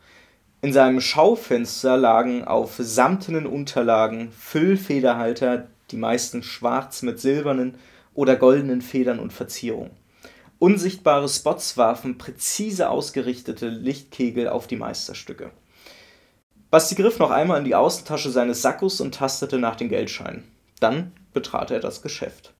In 0.60 0.72
seinem 0.72 1.00
Schaufenster 1.00 1.96
lagen 1.96 2.44
auf 2.44 2.74
samtenen 2.78 3.46
Unterlagen 3.46 4.32
Füllfederhalter, 4.32 5.68
die 5.92 5.96
meisten 5.96 6.42
schwarz 6.42 7.02
mit 7.02 7.20
silbernen 7.20 7.76
oder 8.12 8.34
goldenen 8.34 8.82
Federn 8.82 9.20
und 9.20 9.32
Verzierungen. 9.32 9.92
Unsichtbare 10.58 11.28
Spots 11.28 11.76
warfen 11.76 12.18
präzise 12.18 12.90
ausgerichtete 12.90 13.68
Lichtkegel 13.68 14.48
auf 14.48 14.66
die 14.66 14.74
Meisterstücke. 14.74 15.52
Basti 16.72 16.96
griff 16.96 17.20
noch 17.20 17.30
einmal 17.30 17.60
in 17.60 17.64
die 17.64 17.76
Außentasche 17.76 18.30
seines 18.30 18.60
Sackos 18.60 19.00
und 19.00 19.14
tastete 19.14 19.58
nach 19.58 19.76
den 19.76 19.88
Geldscheinen. 19.88 20.42
Dann 20.80 21.12
betrat 21.32 21.70
er 21.70 21.78
das 21.78 22.02
Geschäft. 22.02 22.52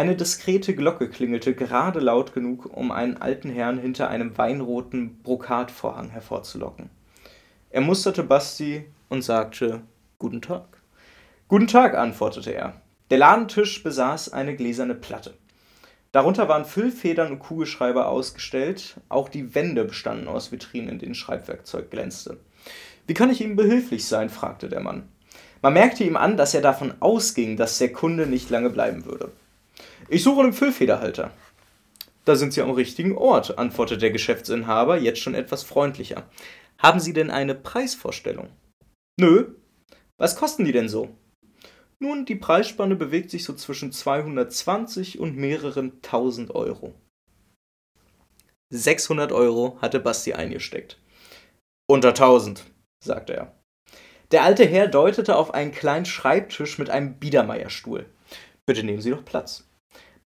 Eine 0.00 0.16
diskrete 0.16 0.74
Glocke 0.74 1.10
klingelte 1.10 1.54
gerade 1.54 2.00
laut 2.00 2.32
genug, 2.32 2.74
um 2.74 2.90
einen 2.90 3.18
alten 3.18 3.50
Herrn 3.50 3.76
hinter 3.76 4.08
einem 4.08 4.38
weinroten 4.38 5.22
Brokatvorhang 5.22 6.08
hervorzulocken. 6.08 6.88
Er 7.68 7.82
musterte 7.82 8.22
Basti 8.22 8.86
und 9.10 9.20
sagte 9.20 9.82
Guten 10.18 10.40
Tag. 10.40 10.78
Guten 11.48 11.66
Tag, 11.66 11.98
antwortete 11.98 12.50
er. 12.50 12.80
Der 13.10 13.18
Ladentisch 13.18 13.82
besaß 13.82 14.32
eine 14.32 14.56
gläserne 14.56 14.94
Platte. 14.94 15.34
Darunter 16.12 16.48
waren 16.48 16.64
Füllfedern 16.64 17.32
und 17.32 17.40
Kugelschreiber 17.40 18.08
ausgestellt, 18.08 18.96
auch 19.10 19.28
die 19.28 19.54
Wände 19.54 19.84
bestanden 19.84 20.28
aus 20.28 20.50
Vitrinen, 20.50 20.88
in 20.88 20.98
denen 20.98 21.14
Schreibwerkzeug 21.14 21.90
glänzte. 21.90 22.38
Wie 23.06 23.12
kann 23.12 23.28
ich 23.28 23.42
Ihnen 23.42 23.54
behilflich 23.54 24.06
sein? 24.06 24.30
fragte 24.30 24.70
der 24.70 24.80
Mann. 24.80 25.08
Man 25.60 25.74
merkte 25.74 26.04
ihm 26.04 26.16
an, 26.16 26.38
dass 26.38 26.54
er 26.54 26.62
davon 26.62 26.94
ausging, 27.00 27.58
dass 27.58 27.76
der 27.76 27.92
Kunde 27.92 28.26
nicht 28.26 28.48
lange 28.48 28.70
bleiben 28.70 29.04
würde. 29.04 29.30
Ich 30.12 30.24
suche 30.24 30.40
einen 30.40 30.52
Füllfederhalter. 30.52 31.30
Da 32.24 32.34
sind 32.34 32.52
Sie 32.52 32.60
am 32.60 32.72
richtigen 32.72 33.16
Ort, 33.16 33.58
antwortete 33.58 34.00
der 34.00 34.10
Geschäftsinhaber, 34.10 34.98
jetzt 34.98 35.20
schon 35.20 35.36
etwas 35.36 35.62
freundlicher. 35.62 36.28
Haben 36.78 36.98
Sie 36.98 37.12
denn 37.12 37.30
eine 37.30 37.54
Preisvorstellung? 37.54 38.48
Nö. 39.20 39.54
Was 40.18 40.34
kosten 40.34 40.64
die 40.64 40.72
denn 40.72 40.88
so? 40.88 41.16
Nun, 42.00 42.24
die 42.24 42.34
Preisspanne 42.34 42.96
bewegt 42.96 43.30
sich 43.30 43.44
so 43.44 43.54
zwischen 43.54 43.92
220 43.92 45.20
und 45.20 45.36
mehreren 45.36 46.02
tausend 46.02 46.56
Euro. 46.56 46.92
600 48.70 49.30
Euro 49.30 49.78
hatte 49.80 50.00
Basti 50.00 50.32
eingesteckt. 50.32 50.98
Unter 51.88 52.08
1000, 52.08 52.64
sagte 53.04 53.34
er. 53.34 53.54
Der 54.32 54.42
alte 54.42 54.64
Herr 54.64 54.88
deutete 54.88 55.36
auf 55.36 55.54
einen 55.54 55.70
kleinen 55.70 56.04
Schreibtisch 56.04 56.78
mit 56.78 56.90
einem 56.90 57.14
Biedermeierstuhl. 57.20 58.06
Bitte 58.66 58.82
nehmen 58.82 59.00
Sie 59.00 59.10
doch 59.10 59.24
Platz. 59.24 59.69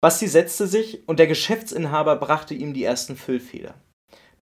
Basti 0.01 0.27
setzte 0.27 0.67
sich 0.67 1.07
und 1.07 1.19
der 1.19 1.27
Geschäftsinhaber 1.27 2.15
brachte 2.15 2.53
ihm 2.53 2.73
die 2.73 2.83
ersten 2.83 3.15
Füllfeder. 3.15 3.75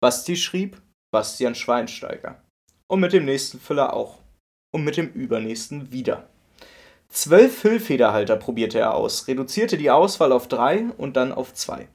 Basti 0.00 0.36
schrieb 0.36 0.80
Bastian 1.12 1.54
Schweinsteiger. 1.54 2.42
Und 2.88 3.00
mit 3.00 3.12
dem 3.12 3.24
nächsten 3.24 3.60
Füller 3.60 3.92
auch. 3.94 4.18
Und 4.74 4.84
mit 4.84 4.96
dem 4.96 5.12
übernächsten 5.12 5.92
wieder. 5.92 6.28
Zwölf 7.08 7.58
Füllfederhalter 7.58 8.36
probierte 8.36 8.78
er 8.78 8.94
aus, 8.94 9.28
reduzierte 9.28 9.76
die 9.76 9.90
Auswahl 9.90 10.32
auf 10.32 10.48
drei 10.48 10.86
und 10.96 11.16
dann 11.16 11.30
auf 11.30 11.52
zwei. 11.52 11.88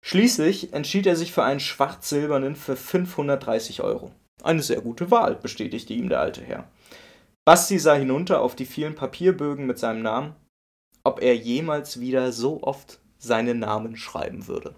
Schließlich 0.00 0.72
entschied 0.72 1.06
er 1.06 1.14
sich 1.14 1.32
für 1.32 1.44
einen 1.44 1.60
schwarz-silbernen 1.60 2.56
für 2.56 2.74
530 2.74 3.82
Euro. 3.82 4.12
Eine 4.42 4.62
sehr 4.62 4.80
gute 4.80 5.10
Wahl, 5.10 5.34
bestätigte 5.34 5.92
ihm 5.92 6.08
der 6.08 6.20
alte 6.20 6.40
Herr. 6.40 6.66
Basti 7.44 7.78
sah 7.78 7.94
hinunter 7.94 8.40
auf 8.40 8.56
die 8.56 8.64
vielen 8.64 8.94
Papierbögen 8.94 9.66
mit 9.66 9.78
seinem 9.78 10.02
Namen, 10.02 10.34
ob 11.04 11.22
er 11.22 11.36
jemals 11.36 12.00
wieder 12.00 12.32
so 12.32 12.62
oft 12.62 12.98
seinen 13.18 13.58
Namen 13.58 13.96
schreiben 13.96 14.48
würde. 14.48 14.74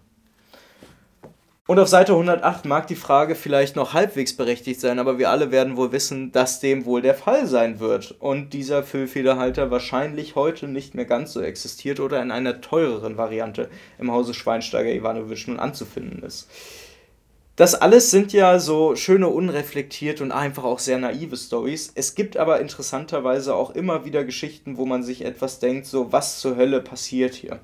Und 1.68 1.78
auf 1.78 1.86
Seite 1.86 2.12
108 2.12 2.64
mag 2.64 2.88
die 2.88 2.96
Frage 2.96 3.36
vielleicht 3.36 3.76
noch 3.76 3.94
halbwegs 3.94 4.36
berechtigt 4.36 4.80
sein, 4.80 4.98
aber 4.98 5.18
wir 5.18 5.30
alle 5.30 5.52
werden 5.52 5.76
wohl 5.76 5.92
wissen, 5.92 6.32
dass 6.32 6.58
dem 6.58 6.84
wohl 6.84 7.02
der 7.02 7.14
Fall 7.14 7.46
sein 7.46 7.78
wird 7.78 8.16
und 8.18 8.52
dieser 8.52 8.82
Füllfederhalter 8.82 9.70
wahrscheinlich 9.70 10.34
heute 10.34 10.66
nicht 10.66 10.96
mehr 10.96 11.04
ganz 11.04 11.32
so 11.32 11.40
existiert 11.40 12.00
oder 12.00 12.20
in 12.20 12.32
einer 12.32 12.60
teureren 12.60 13.16
Variante 13.16 13.70
im 14.00 14.10
Hause 14.10 14.34
Schweinsteiger 14.34 14.92
Iwanowitsch 14.92 15.46
nun 15.46 15.60
anzufinden 15.60 16.24
ist. 16.24 16.50
Das 17.54 17.74
alles 17.74 18.10
sind 18.10 18.32
ja 18.32 18.58
so 18.58 18.96
schöne, 18.96 19.28
unreflektiert 19.28 20.22
und 20.22 20.32
einfach 20.32 20.64
auch 20.64 20.78
sehr 20.78 20.96
naive 20.96 21.36
Stories. 21.36 21.92
Es 21.94 22.14
gibt 22.14 22.38
aber 22.38 22.60
interessanterweise 22.60 23.54
auch 23.54 23.72
immer 23.72 24.06
wieder 24.06 24.24
Geschichten, 24.24 24.78
wo 24.78 24.86
man 24.86 25.02
sich 25.02 25.22
etwas 25.22 25.58
denkt, 25.58 25.84
so 25.84 26.12
was 26.12 26.40
zur 26.40 26.56
Hölle 26.56 26.80
passiert 26.80 27.34
hier. 27.34 27.60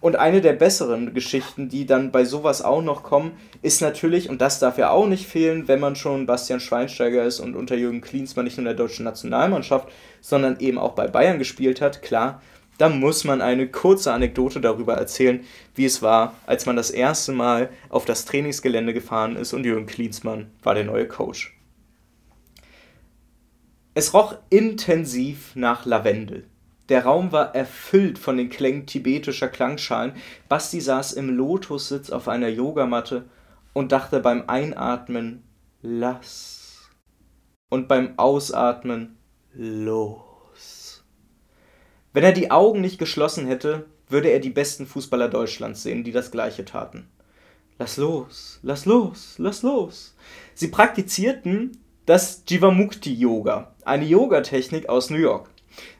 Und 0.00 0.14
eine 0.14 0.40
der 0.40 0.52
besseren 0.52 1.12
Geschichten, 1.12 1.68
die 1.68 1.86
dann 1.86 2.12
bei 2.12 2.24
sowas 2.24 2.62
auch 2.62 2.82
noch 2.82 3.02
kommen, 3.02 3.32
ist 3.62 3.80
natürlich, 3.80 4.28
und 4.28 4.40
das 4.40 4.60
darf 4.60 4.78
ja 4.78 4.90
auch 4.90 5.08
nicht 5.08 5.26
fehlen, 5.26 5.66
wenn 5.66 5.80
man 5.80 5.96
schon 5.96 6.26
Bastian 6.26 6.60
Schweinsteiger 6.60 7.24
ist 7.24 7.40
und 7.40 7.56
unter 7.56 7.74
Jürgen 7.74 8.02
Klinsmann 8.02 8.44
nicht 8.44 8.58
nur 8.58 8.62
in 8.62 8.76
der 8.76 8.86
deutschen 8.86 9.04
Nationalmannschaft, 9.04 9.88
sondern 10.20 10.60
eben 10.60 10.78
auch 10.78 10.92
bei 10.92 11.08
Bayern 11.08 11.38
gespielt 11.38 11.80
hat, 11.80 12.02
klar, 12.02 12.40
da 12.78 12.88
muss 12.88 13.24
man 13.24 13.40
eine 13.40 13.68
kurze 13.68 14.12
Anekdote 14.12 14.60
darüber 14.60 14.94
erzählen, 14.94 15.44
wie 15.74 15.84
es 15.84 16.02
war, 16.02 16.34
als 16.46 16.66
man 16.66 16.76
das 16.76 16.90
erste 16.90 17.32
Mal 17.32 17.70
auf 17.88 18.04
das 18.04 18.24
Trainingsgelände 18.24 18.92
gefahren 18.92 19.36
ist 19.36 19.52
und 19.52 19.64
Jürgen 19.64 19.86
Klinsmann 19.86 20.50
war 20.62 20.74
der 20.74 20.84
neue 20.84 21.08
Coach. 21.08 21.56
Es 23.94 24.12
roch 24.12 24.34
intensiv 24.50 25.56
nach 25.56 25.86
Lavendel. 25.86 26.44
Der 26.90 27.04
Raum 27.04 27.32
war 27.32 27.54
erfüllt 27.54 28.18
von 28.18 28.36
den 28.36 28.50
Klängen 28.50 28.86
tibetischer 28.86 29.48
Klangschalen. 29.48 30.12
Basti 30.48 30.80
saß 30.80 31.14
im 31.14 31.30
Lotussitz 31.30 32.10
auf 32.10 32.28
einer 32.28 32.48
Yogamatte 32.48 33.24
und 33.72 33.92
dachte 33.92 34.20
beim 34.20 34.44
Einatmen 34.48 35.44
lass 35.82 36.90
und 37.70 37.88
beim 37.88 38.18
Ausatmen 38.18 39.16
los. 39.52 40.25
Wenn 42.16 42.24
er 42.24 42.32
die 42.32 42.50
Augen 42.50 42.80
nicht 42.80 42.98
geschlossen 42.98 43.46
hätte, 43.46 43.84
würde 44.08 44.30
er 44.30 44.40
die 44.40 44.48
besten 44.48 44.86
Fußballer 44.86 45.28
Deutschlands 45.28 45.82
sehen, 45.82 46.02
die 46.02 46.12
das 46.12 46.30
gleiche 46.30 46.64
taten. 46.64 47.10
Lass 47.78 47.98
los, 47.98 48.58
lass 48.62 48.86
los, 48.86 49.34
lass 49.36 49.62
los. 49.62 50.16
Sie 50.54 50.68
praktizierten 50.68 51.76
das 52.06 52.42
Jivamukti 52.48 53.12
Yoga, 53.12 53.74
eine 53.84 54.06
Yogatechnik 54.06 54.88
aus 54.88 55.10
New 55.10 55.18
York. 55.18 55.50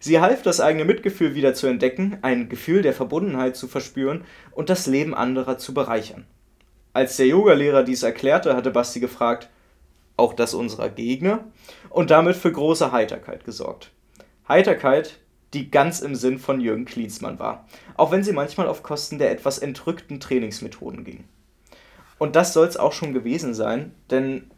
Sie 0.00 0.18
half, 0.18 0.40
das 0.40 0.58
eigene 0.58 0.86
Mitgefühl 0.86 1.34
wieder 1.34 1.52
zu 1.52 1.66
entdecken, 1.66 2.16
ein 2.22 2.48
Gefühl 2.48 2.80
der 2.80 2.94
Verbundenheit 2.94 3.54
zu 3.54 3.68
verspüren 3.68 4.24
und 4.52 4.70
das 4.70 4.86
Leben 4.86 5.14
anderer 5.14 5.58
zu 5.58 5.74
bereichern. 5.74 6.24
Als 6.94 7.18
der 7.18 7.26
Yogalehrer 7.26 7.82
dies 7.82 8.02
erklärte, 8.02 8.56
hatte 8.56 8.70
Basti 8.70 9.00
gefragt, 9.00 9.50
auch 10.16 10.32
das 10.32 10.54
unserer 10.54 10.88
Gegner? 10.88 11.44
Und 11.90 12.08
damit 12.08 12.36
für 12.36 12.52
große 12.52 12.90
Heiterkeit 12.90 13.44
gesorgt. 13.44 13.90
Heiterkeit, 14.48 15.18
die 15.56 15.70
ganz 15.70 16.00
im 16.00 16.14
Sinn 16.14 16.38
von 16.38 16.60
Jürgen 16.60 16.84
Klinsmann 16.84 17.38
war, 17.38 17.66
auch 17.96 18.10
wenn 18.10 18.22
sie 18.22 18.32
manchmal 18.32 18.68
auf 18.68 18.82
Kosten 18.82 19.18
der 19.18 19.30
etwas 19.30 19.58
entrückten 19.58 20.20
Trainingsmethoden 20.20 21.02
ging. 21.02 21.24
Und 22.18 22.36
das 22.36 22.52
soll 22.52 22.66
es 22.66 22.76
auch 22.76 22.92
schon 22.92 23.14
gewesen 23.14 23.54
sein, 23.54 23.92
denn 24.10 24.50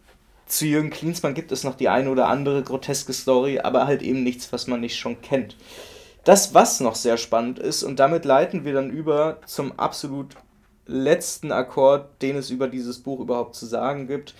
zu 0.46 0.66
Jürgen 0.66 0.90
Klinsmann 0.90 1.34
gibt 1.34 1.52
es 1.52 1.62
noch 1.62 1.76
die 1.76 1.88
eine 1.88 2.11
oder 2.11 2.26
andere 2.26 2.62
groteske 2.62 3.12
Story, 3.12 3.61
aber 3.61 3.87
halt 3.87 4.02
eben 4.02 4.24
nichts, 4.24 4.52
was 4.52 4.66
man 4.66 4.80
nicht 4.80 4.98
schon 4.98 5.20
kennt. 5.22 5.56
Das, 6.24 6.52
was 6.52 6.80
noch 6.80 6.96
sehr 6.96 7.16
spannend 7.16 7.58
ist, 7.58 7.84
und 7.84 8.00
damit 8.00 8.24
leiten 8.24 8.64
wir 8.64 8.72
dann 8.72 8.90
über 8.90 9.38
zum 9.46 9.78
absolut 9.78 10.37
letzten 10.87 11.52
Akkord, 11.52 12.20
den 12.22 12.37
es 12.37 12.50
über 12.50 12.66
dieses 12.66 12.98
Buch 12.98 13.20
überhaupt 13.20 13.54
zu 13.54 13.66
sagen 13.66 14.08
gibt. 14.08 14.34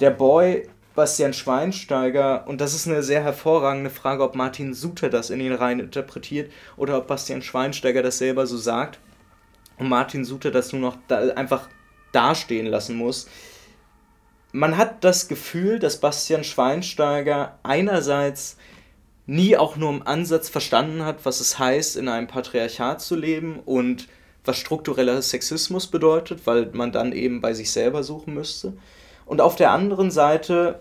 Der 0.00 0.10
Boy 0.10 0.68
Bastian 0.94 1.32
Schweinsteiger, 1.32 2.46
und 2.46 2.60
das 2.60 2.74
ist 2.74 2.86
eine 2.86 3.02
sehr 3.02 3.22
hervorragende 3.22 3.90
Frage, 3.90 4.22
ob 4.22 4.34
Martin 4.34 4.74
Suter 4.74 5.08
das 5.08 5.30
in 5.30 5.40
ihn 5.40 5.52
rein 5.52 5.80
interpretiert 5.80 6.52
oder 6.76 6.98
ob 6.98 7.06
Bastian 7.06 7.42
Schweinsteiger 7.42 8.02
das 8.02 8.18
selber 8.18 8.46
so 8.46 8.56
sagt 8.56 8.98
und 9.78 9.88
Martin 9.88 10.24
Suter 10.24 10.50
das 10.50 10.72
nur 10.72 10.80
noch 10.80 10.96
da 11.08 11.18
einfach 11.34 11.68
dastehen 12.12 12.66
lassen 12.66 12.96
muss 12.96 13.28
man 14.52 14.76
hat 14.76 15.04
das 15.04 15.28
Gefühl, 15.28 15.78
dass 15.78 16.00
Bastian 16.00 16.44
Schweinsteiger 16.44 17.58
einerseits 17.62 18.56
nie 19.26 19.56
auch 19.56 19.76
nur 19.76 19.90
im 19.90 20.06
Ansatz 20.06 20.48
verstanden 20.48 21.04
hat, 21.04 21.24
was 21.24 21.40
es 21.40 21.58
heißt, 21.58 21.96
in 21.96 22.08
einem 22.08 22.26
Patriarchat 22.26 23.00
zu 23.00 23.14
leben 23.14 23.60
und 23.60 24.08
was 24.44 24.56
struktureller 24.56 25.22
Sexismus 25.22 25.86
bedeutet, 25.86 26.46
weil 26.46 26.70
man 26.72 26.90
dann 26.90 27.12
eben 27.12 27.40
bei 27.40 27.54
sich 27.54 27.70
selber 27.70 28.02
suchen 28.02 28.34
müsste. 28.34 28.72
Und 29.30 29.40
auf 29.40 29.54
der 29.54 29.70
anderen 29.70 30.10
Seite 30.10 30.80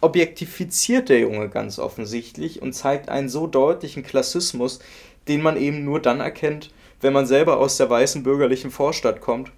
objektifiziert 0.00 1.08
der 1.08 1.18
Junge 1.18 1.48
ganz 1.48 1.80
offensichtlich 1.80 2.62
und 2.62 2.74
zeigt 2.74 3.08
einen 3.08 3.28
so 3.28 3.48
deutlichen 3.48 4.04
Klassismus, 4.04 4.78
den 5.26 5.42
man 5.42 5.56
eben 5.56 5.84
nur 5.84 5.98
dann 5.98 6.20
erkennt, 6.20 6.70
wenn 7.00 7.12
man 7.12 7.26
selber 7.26 7.58
aus 7.58 7.78
der 7.78 7.90
weißen 7.90 8.22
bürgerlichen 8.22 8.70
Vorstadt 8.70 9.20
kommt 9.20 9.50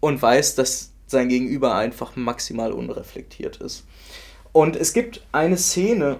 und 0.00 0.20
weiß, 0.20 0.56
dass 0.56 0.90
sein 1.06 1.28
Gegenüber 1.28 1.76
einfach 1.76 2.16
maximal 2.16 2.72
unreflektiert 2.72 3.58
ist. 3.58 3.84
Und 4.50 4.74
es 4.74 4.92
gibt 4.92 5.24
eine 5.30 5.56
Szene 5.56 6.16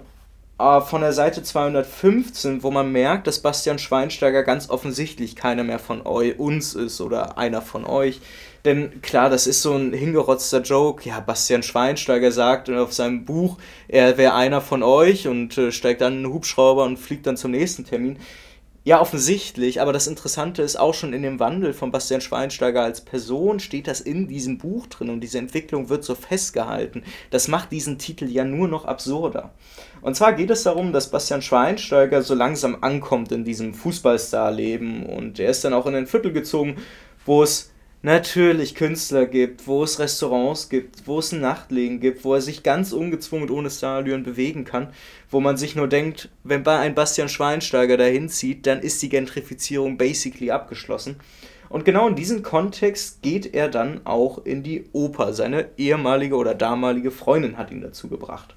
äh, 0.60 0.80
von 0.82 1.00
der 1.00 1.14
Seite 1.14 1.42
215, 1.42 2.62
wo 2.62 2.70
man 2.70 2.92
merkt, 2.92 3.26
dass 3.26 3.40
Bastian 3.40 3.80
Schweinsteiger 3.80 4.44
ganz 4.44 4.70
offensichtlich 4.70 5.34
keiner 5.34 5.64
mehr 5.64 5.80
von 5.80 6.00
uns 6.00 6.74
ist 6.74 7.00
oder 7.00 7.38
einer 7.38 7.60
von 7.60 7.84
euch. 7.84 8.20
Denn 8.66 9.00
klar, 9.00 9.30
das 9.30 9.46
ist 9.46 9.62
so 9.62 9.74
ein 9.74 9.92
hingerotzter 9.92 10.60
Joke. 10.60 11.08
Ja, 11.08 11.20
Bastian 11.20 11.62
Schweinsteiger 11.62 12.32
sagt 12.32 12.68
auf 12.68 12.92
seinem 12.92 13.24
Buch, 13.24 13.58
er 13.86 14.18
wäre 14.18 14.34
einer 14.34 14.60
von 14.60 14.82
euch 14.82 15.28
und 15.28 15.56
äh, 15.56 15.70
steigt 15.70 16.00
dann 16.00 16.14
in 16.14 16.24
einen 16.24 16.34
Hubschrauber 16.34 16.82
und 16.82 16.98
fliegt 16.98 17.28
dann 17.28 17.36
zum 17.36 17.52
nächsten 17.52 17.84
Termin. 17.84 18.18
Ja, 18.82 19.00
offensichtlich, 19.00 19.80
aber 19.80 19.92
das 19.92 20.08
Interessante 20.08 20.62
ist 20.62 20.74
auch 20.74 20.94
schon 20.94 21.12
in 21.12 21.22
dem 21.22 21.38
Wandel 21.38 21.74
von 21.74 21.92
Bastian 21.92 22.20
Schweinsteiger 22.20 22.82
als 22.82 23.00
Person 23.00 23.60
steht 23.60 23.86
das 23.86 24.00
in 24.00 24.26
diesem 24.26 24.58
Buch 24.58 24.88
drin 24.88 25.10
und 25.10 25.20
diese 25.20 25.38
Entwicklung 25.38 25.88
wird 25.88 26.02
so 26.02 26.16
festgehalten. 26.16 27.04
Das 27.30 27.46
macht 27.46 27.70
diesen 27.70 27.98
Titel 27.98 28.26
ja 28.26 28.44
nur 28.44 28.66
noch 28.66 28.84
absurder. 28.84 29.54
Und 30.02 30.16
zwar 30.16 30.32
geht 30.32 30.50
es 30.50 30.64
darum, 30.64 30.92
dass 30.92 31.10
Bastian 31.10 31.42
Schweinsteiger 31.42 32.22
so 32.22 32.34
langsam 32.34 32.78
ankommt 32.80 33.30
in 33.30 33.44
diesem 33.44 33.74
Fußballstar-Leben 33.74 35.06
und 35.06 35.38
er 35.38 35.50
ist 35.50 35.64
dann 35.64 35.72
auch 35.72 35.86
in 35.86 35.94
ein 35.94 36.08
Viertel 36.08 36.32
gezogen, 36.32 36.76
wo 37.24 37.44
es 37.44 37.72
natürlich 38.02 38.74
Künstler 38.74 39.26
gibt, 39.26 39.66
wo 39.66 39.82
es 39.82 39.98
Restaurants 39.98 40.68
gibt, 40.68 41.06
wo 41.06 41.18
es 41.18 41.32
ein 41.32 41.40
Nachtlegen 41.40 42.00
gibt, 42.00 42.24
wo 42.24 42.34
er 42.34 42.40
sich 42.40 42.62
ganz 42.62 42.92
ungezwungen 42.92 43.50
ohne 43.50 43.70
Starallüren 43.70 44.22
bewegen 44.22 44.64
kann, 44.64 44.88
wo 45.30 45.40
man 45.40 45.56
sich 45.56 45.74
nur 45.74 45.88
denkt, 45.88 46.28
wenn 46.44 46.66
ein 46.66 46.94
Bastian 46.94 47.28
Schweinsteiger 47.28 47.96
dahin 47.96 48.28
zieht, 48.28 48.66
dann 48.66 48.80
ist 48.80 49.02
die 49.02 49.08
Gentrifizierung 49.08 49.98
basically 49.98 50.50
abgeschlossen. 50.50 51.16
Und 51.68 51.84
genau 51.84 52.08
in 52.08 52.14
diesem 52.14 52.42
Kontext 52.42 53.22
geht 53.22 53.54
er 53.54 53.68
dann 53.68 54.00
auch 54.04 54.44
in 54.44 54.62
die 54.62 54.84
Oper. 54.92 55.32
Seine 55.32 55.70
ehemalige 55.76 56.36
oder 56.36 56.54
damalige 56.54 57.10
Freundin 57.10 57.58
hat 57.58 57.70
ihn 57.70 57.80
dazu 57.80 58.08
gebracht. 58.08 58.54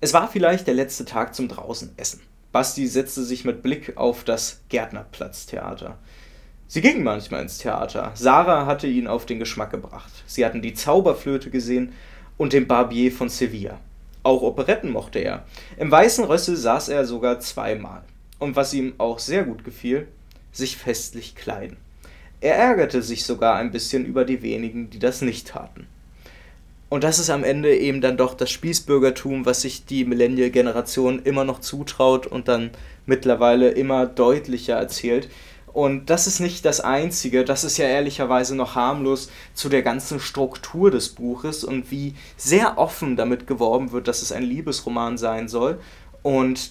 Es 0.00 0.12
war 0.12 0.28
vielleicht 0.28 0.66
der 0.66 0.74
letzte 0.74 1.04
Tag 1.04 1.34
zum 1.34 1.48
Draußenessen. 1.48 2.20
Basti 2.52 2.86
setzte 2.86 3.24
sich 3.24 3.44
mit 3.44 3.62
Blick 3.62 3.96
auf 3.96 4.22
das 4.22 4.60
Gärtnerplatztheater. 4.68 5.98
Sie 6.66 6.80
gingen 6.80 7.04
manchmal 7.04 7.42
ins 7.42 7.58
Theater. 7.58 8.12
Sarah 8.14 8.66
hatte 8.66 8.86
ihn 8.86 9.06
auf 9.06 9.26
den 9.26 9.38
Geschmack 9.38 9.70
gebracht. 9.70 10.10
Sie 10.26 10.44
hatten 10.44 10.62
die 10.62 10.74
Zauberflöte 10.74 11.50
gesehen 11.50 11.92
und 12.36 12.52
den 12.52 12.66
Barbier 12.66 13.12
von 13.12 13.28
Sevilla. 13.28 13.78
Auch 14.22 14.42
Operetten 14.42 14.90
mochte 14.90 15.18
er. 15.18 15.44
Im 15.76 15.90
Weißen 15.90 16.24
Rössel 16.24 16.56
saß 16.56 16.88
er 16.88 17.04
sogar 17.04 17.40
zweimal. 17.40 18.02
Und 18.38 18.56
was 18.56 18.74
ihm 18.74 18.94
auch 18.98 19.18
sehr 19.18 19.44
gut 19.44 19.64
gefiel, 19.64 20.08
sich 20.52 20.76
festlich 20.76 21.34
kleiden. 21.34 21.76
Er 22.40 22.56
ärgerte 22.56 23.02
sich 23.02 23.24
sogar 23.24 23.56
ein 23.56 23.70
bisschen 23.70 24.04
über 24.04 24.24
die 24.24 24.42
wenigen, 24.42 24.90
die 24.90 24.98
das 24.98 25.22
nicht 25.22 25.48
taten. 25.48 25.86
Und 26.88 27.02
das 27.02 27.18
ist 27.18 27.30
am 27.30 27.42
Ende 27.42 27.76
eben 27.76 28.00
dann 28.00 28.16
doch 28.16 28.34
das 28.34 28.50
Spießbürgertum, 28.50 29.46
was 29.46 29.62
sich 29.62 29.84
die 29.84 30.04
Millennial-Generation 30.04 31.22
immer 31.24 31.44
noch 31.44 31.60
zutraut 31.60 32.26
und 32.26 32.48
dann 32.48 32.70
mittlerweile 33.06 33.70
immer 33.70 34.06
deutlicher 34.06 34.76
erzählt. 34.76 35.28
Und 35.74 36.08
das 36.08 36.28
ist 36.28 36.38
nicht 36.38 36.64
das 36.64 36.80
Einzige, 36.80 37.44
das 37.44 37.64
ist 37.64 37.78
ja 37.78 37.86
ehrlicherweise 37.86 38.54
noch 38.54 38.76
harmlos 38.76 39.28
zu 39.54 39.68
der 39.68 39.82
ganzen 39.82 40.20
Struktur 40.20 40.92
des 40.92 41.08
Buches 41.08 41.64
und 41.64 41.90
wie 41.90 42.14
sehr 42.36 42.78
offen 42.78 43.16
damit 43.16 43.48
geworben 43.48 43.90
wird, 43.90 44.06
dass 44.06 44.22
es 44.22 44.30
ein 44.30 44.44
Liebesroman 44.44 45.18
sein 45.18 45.48
soll. 45.48 45.80
Und 46.22 46.70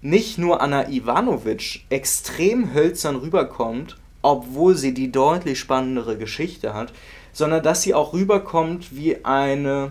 nicht 0.00 0.38
nur 0.38 0.62
Anna 0.62 0.88
Ivanovic 0.88 1.84
extrem 1.90 2.72
hölzern 2.72 3.16
rüberkommt, 3.16 3.96
obwohl 4.22 4.76
sie 4.76 4.94
die 4.94 5.10
deutlich 5.10 5.58
spannendere 5.58 6.16
Geschichte 6.16 6.72
hat, 6.72 6.92
sondern 7.32 7.64
dass 7.64 7.82
sie 7.82 7.94
auch 7.94 8.12
rüberkommt 8.12 8.94
wie 8.94 9.24
eine, 9.24 9.90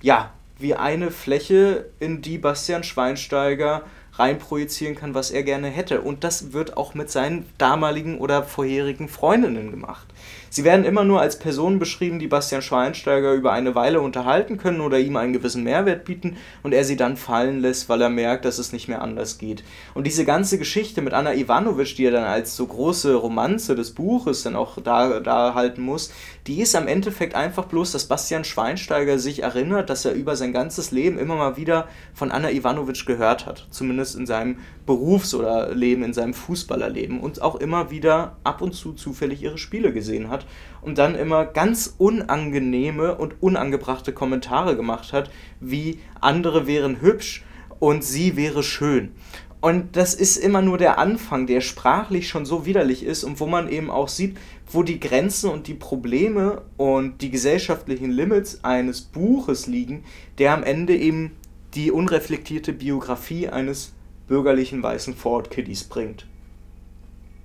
ja, 0.00 0.30
wie 0.58 0.74
eine 0.74 1.10
Fläche, 1.10 1.84
in 2.00 2.22
die 2.22 2.38
Bastian 2.38 2.82
Schweinsteiger 2.82 3.82
reinprojizieren 4.18 4.94
kann, 4.94 5.14
was 5.14 5.30
er 5.30 5.42
gerne 5.42 5.68
hätte. 5.68 6.00
Und 6.00 6.24
das 6.24 6.52
wird 6.52 6.76
auch 6.76 6.94
mit 6.94 7.10
seinen 7.10 7.46
damaligen 7.58 8.18
oder 8.18 8.42
vorherigen 8.42 9.08
Freundinnen 9.08 9.70
gemacht. 9.70 10.06
Sie 10.50 10.64
werden 10.64 10.84
immer 10.84 11.04
nur 11.04 11.20
als 11.20 11.38
Personen 11.38 11.78
beschrieben, 11.78 12.18
die 12.18 12.26
Bastian 12.26 12.62
Schweinsteiger 12.62 13.34
über 13.34 13.52
eine 13.52 13.74
Weile 13.74 14.00
unterhalten 14.00 14.56
können 14.56 14.80
oder 14.80 14.98
ihm 14.98 15.16
einen 15.16 15.32
gewissen 15.32 15.62
Mehrwert 15.62 16.04
bieten 16.04 16.36
und 16.62 16.72
er 16.72 16.84
sie 16.84 16.96
dann 16.96 17.16
fallen 17.16 17.60
lässt, 17.60 17.88
weil 17.88 18.00
er 18.00 18.08
merkt, 18.08 18.44
dass 18.44 18.58
es 18.58 18.72
nicht 18.72 18.88
mehr 18.88 19.02
anders 19.02 19.38
geht. 19.38 19.62
Und 19.94 20.06
diese 20.06 20.24
ganze 20.24 20.58
Geschichte 20.58 21.02
mit 21.02 21.12
Anna 21.12 21.34
Ivanovic, 21.34 21.96
die 21.96 22.06
er 22.06 22.12
dann 22.12 22.24
als 22.24 22.56
so 22.56 22.66
große 22.66 23.14
Romanze 23.14 23.74
des 23.74 23.92
Buches 23.92 24.42
dann 24.42 24.56
auch 24.56 24.78
da, 24.82 25.20
da 25.20 25.54
halten 25.54 25.82
muss, 25.82 26.12
die 26.46 26.62
ist 26.62 26.74
am 26.74 26.88
Endeffekt 26.88 27.34
einfach 27.34 27.66
bloß, 27.66 27.92
dass 27.92 28.06
Bastian 28.06 28.44
Schweinsteiger 28.44 29.18
sich 29.18 29.42
erinnert, 29.42 29.90
dass 29.90 30.06
er 30.06 30.14
über 30.14 30.34
sein 30.34 30.54
ganzes 30.54 30.92
Leben 30.92 31.18
immer 31.18 31.36
mal 31.36 31.56
wieder 31.58 31.88
von 32.14 32.30
Anna 32.30 32.50
Ivanovic 32.50 33.04
gehört 33.04 33.44
hat. 33.44 33.66
Zumindest 33.70 34.16
in 34.16 34.26
seinem 34.26 34.56
Berufs- 34.86 35.34
oder 35.34 35.74
Leben, 35.74 36.02
in 36.02 36.14
seinem 36.14 36.32
Fußballerleben 36.32 37.20
und 37.20 37.42
auch 37.42 37.56
immer 37.56 37.90
wieder 37.90 38.36
ab 38.44 38.62
und 38.62 38.72
zu 38.72 38.94
zufällig 38.94 39.42
ihre 39.42 39.58
Spiele 39.58 39.92
gesehen 39.92 40.07
hat 40.28 40.46
und 40.80 40.98
dann 40.98 41.14
immer 41.14 41.44
ganz 41.44 41.94
unangenehme 41.98 43.16
und 43.16 43.42
unangebrachte 43.42 44.12
Kommentare 44.12 44.76
gemacht 44.76 45.12
hat, 45.12 45.30
wie 45.60 46.00
andere 46.20 46.66
wären 46.66 47.00
hübsch 47.00 47.44
und 47.78 48.02
sie 48.04 48.36
wäre 48.36 48.62
schön. 48.62 49.12
Und 49.60 49.96
das 49.96 50.14
ist 50.14 50.36
immer 50.36 50.62
nur 50.62 50.78
der 50.78 50.98
Anfang, 50.98 51.48
der 51.48 51.60
sprachlich 51.60 52.28
schon 52.28 52.46
so 52.46 52.64
widerlich 52.64 53.02
ist 53.02 53.24
und 53.24 53.40
wo 53.40 53.46
man 53.46 53.68
eben 53.68 53.90
auch 53.90 54.08
sieht, 54.08 54.36
wo 54.70 54.84
die 54.84 55.00
Grenzen 55.00 55.50
und 55.50 55.66
die 55.66 55.74
Probleme 55.74 56.62
und 56.76 57.22
die 57.22 57.30
gesellschaftlichen 57.30 58.10
Limits 58.10 58.62
eines 58.62 59.00
Buches 59.00 59.66
liegen, 59.66 60.04
der 60.38 60.54
am 60.54 60.62
Ende 60.62 60.96
eben 60.96 61.32
die 61.74 61.90
unreflektierte 61.90 62.72
Biografie 62.72 63.48
eines 63.48 63.94
bürgerlichen 64.28 64.82
weißen 64.82 65.14
Ford 65.14 65.50
Kiddies 65.50 65.84
bringt. 65.84 66.26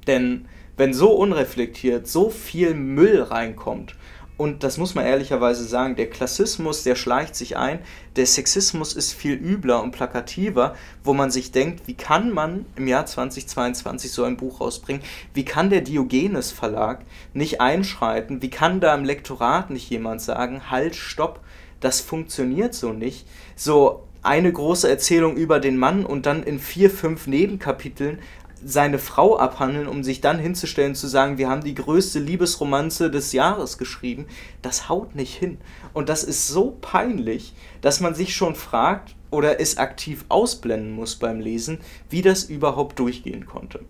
Denn 0.06 0.45
wenn 0.78 0.94
so 0.94 1.12
unreflektiert 1.12 2.08
so 2.08 2.30
viel 2.30 2.74
Müll 2.74 3.22
reinkommt, 3.22 3.96
und 4.36 4.64
das 4.64 4.78
muss 4.78 4.96
man 4.96 5.06
ehrlicherweise 5.06 5.64
sagen, 5.64 5.96
der 5.96 6.10
Klassismus, 6.10 6.84
der 6.84 6.96
schleicht 6.96 7.36
sich 7.36 7.56
ein, 7.56 7.80
der 8.16 8.26
Sexismus 8.26 8.94
ist 8.94 9.14
viel 9.14 9.36
übler 9.36 9.84
und 9.84 9.92
plakativer, 9.92 10.76
wo 11.04 11.14
man 11.14 11.30
sich 11.30 11.52
denkt, 11.52 11.88
wie 11.88 11.94
kann 11.94 12.34
man 12.34 12.66
im 12.76 12.88
Jahr 12.88 13.06
2022 13.06 14.12
so 14.12 14.24
ein 14.24 14.38
Buch 14.38 14.60
rausbringen? 14.60 15.04
Wie 15.36 15.46
kann 15.46 15.70
der 15.70 15.82
Diogenes 15.82 16.52
Verlag 16.52 17.06
nicht 17.34 17.62
einschreiten? 17.62 18.42
Wie 18.42 18.50
kann 18.50 18.80
da 18.80 18.96
im 18.96 19.06
Lektorat 19.06 19.70
nicht 19.70 19.90
jemand 19.92 20.22
sagen, 20.22 20.72
halt, 20.72 20.96
stopp, 20.96 21.40
das 21.80 22.02
funktioniert 22.02 22.74
so 22.74 22.92
nicht? 22.92 23.28
So 23.56 24.04
eine 24.24 24.52
große 24.52 24.90
Erzählung 24.90 25.36
über 25.36 25.60
den 25.60 25.78
Mann 25.78 26.06
und 26.06 26.26
dann 26.26 26.44
in 26.44 26.58
vier, 26.58 26.90
fünf 26.90 27.28
Nebenkapiteln 27.28 28.20
seine 28.65 28.99
Frau 28.99 29.38
abhandeln, 29.38 29.88
um 29.88 30.04
sich 30.04 30.21
dann 30.21 30.39
hinzustellen 30.39 30.95
zu 30.95 31.08
sagen, 31.08 31.38
wir 31.38 31.49
haben 31.49 31.63
die 31.63 31.76
größte 31.76 32.19
Liebesromanze 32.19 33.12
des 33.12 33.34
Jahres 33.34 33.78
geschrieben, 33.78 34.26
das 34.62 34.89
haut 34.89 35.15
nicht 35.15 35.36
hin. 35.36 35.58
Und 35.93 36.10
das 36.10 36.23
ist 36.23 36.47
so 36.47 36.78
peinlich, 36.82 37.54
dass 37.82 37.99
man 37.99 38.15
sich 38.15 38.36
schon 38.36 38.56
fragt 38.56 39.15
oder 39.32 39.60
es 39.60 39.78
aktiv 39.78 40.26
ausblenden 40.30 40.91
muss 40.91 41.15
beim 41.15 41.39
Lesen, 41.39 41.80
wie 42.10 42.21
das 42.21 42.43
überhaupt 42.43 42.99
durchgehen 42.99 43.45
konnte. 43.45 43.82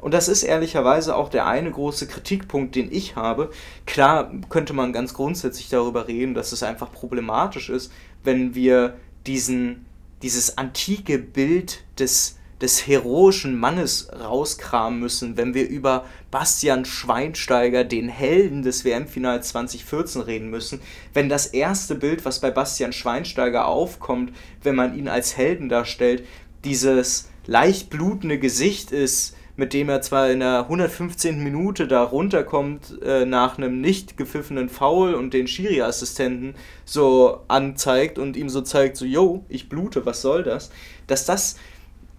Und 0.00 0.14
das 0.14 0.28
ist 0.28 0.42
ehrlicherweise 0.42 1.16
auch 1.16 1.28
der 1.28 1.46
eine 1.46 1.70
große 1.70 2.06
Kritikpunkt, 2.06 2.74
den 2.74 2.92
ich 2.92 3.16
habe. 3.16 3.50
Klar 3.86 4.30
könnte 4.48 4.72
man 4.72 4.92
ganz 4.92 5.14
grundsätzlich 5.14 5.68
darüber 5.68 6.08
reden, 6.08 6.34
dass 6.34 6.52
es 6.52 6.62
einfach 6.62 6.92
problematisch 6.92 7.68
ist, 7.68 7.92
wenn 8.22 8.54
wir 8.54 8.96
diesen, 9.26 9.86
dieses 10.22 10.58
antike 10.58 11.18
Bild 11.18 11.82
des 11.98 12.37
des 12.60 12.86
heroischen 12.86 13.56
Mannes 13.58 14.08
rauskramen 14.12 14.98
müssen, 14.98 15.36
wenn 15.36 15.54
wir 15.54 15.68
über 15.68 16.04
Bastian 16.30 16.84
Schweinsteiger, 16.84 17.84
den 17.84 18.08
Helden 18.08 18.62
des 18.62 18.84
WM-Finals 18.84 19.48
2014 19.48 20.22
reden 20.22 20.50
müssen, 20.50 20.80
wenn 21.14 21.28
das 21.28 21.46
erste 21.46 21.94
Bild, 21.94 22.24
was 22.24 22.40
bei 22.40 22.50
Bastian 22.50 22.92
Schweinsteiger 22.92 23.66
aufkommt, 23.66 24.32
wenn 24.62 24.74
man 24.74 24.98
ihn 24.98 25.08
als 25.08 25.36
Helden 25.36 25.68
darstellt, 25.68 26.24
dieses 26.64 27.28
leicht 27.46 27.90
blutende 27.90 28.38
Gesicht 28.38 28.90
ist, 28.90 29.36
mit 29.58 29.72
dem 29.72 29.88
er 29.88 30.00
zwar 30.02 30.30
in 30.30 30.38
der 30.38 30.60
115. 30.60 31.42
Minute 31.42 31.88
da 31.88 32.04
runterkommt 32.04 33.02
äh, 33.02 33.24
nach 33.24 33.58
einem 33.58 33.80
nicht 33.80 34.16
gepfiffenen 34.16 34.68
Foul 34.68 35.14
und 35.14 35.34
den 35.34 35.48
Schiri-Assistenten 35.48 36.54
so 36.84 37.40
anzeigt 37.48 38.20
und 38.20 38.36
ihm 38.36 38.48
so 38.48 38.60
zeigt, 38.60 38.96
so, 38.96 39.04
yo, 39.04 39.44
ich 39.48 39.68
blute, 39.68 40.06
was 40.06 40.22
soll 40.22 40.44
das? 40.44 40.70
Dass 41.08 41.24
das 41.24 41.56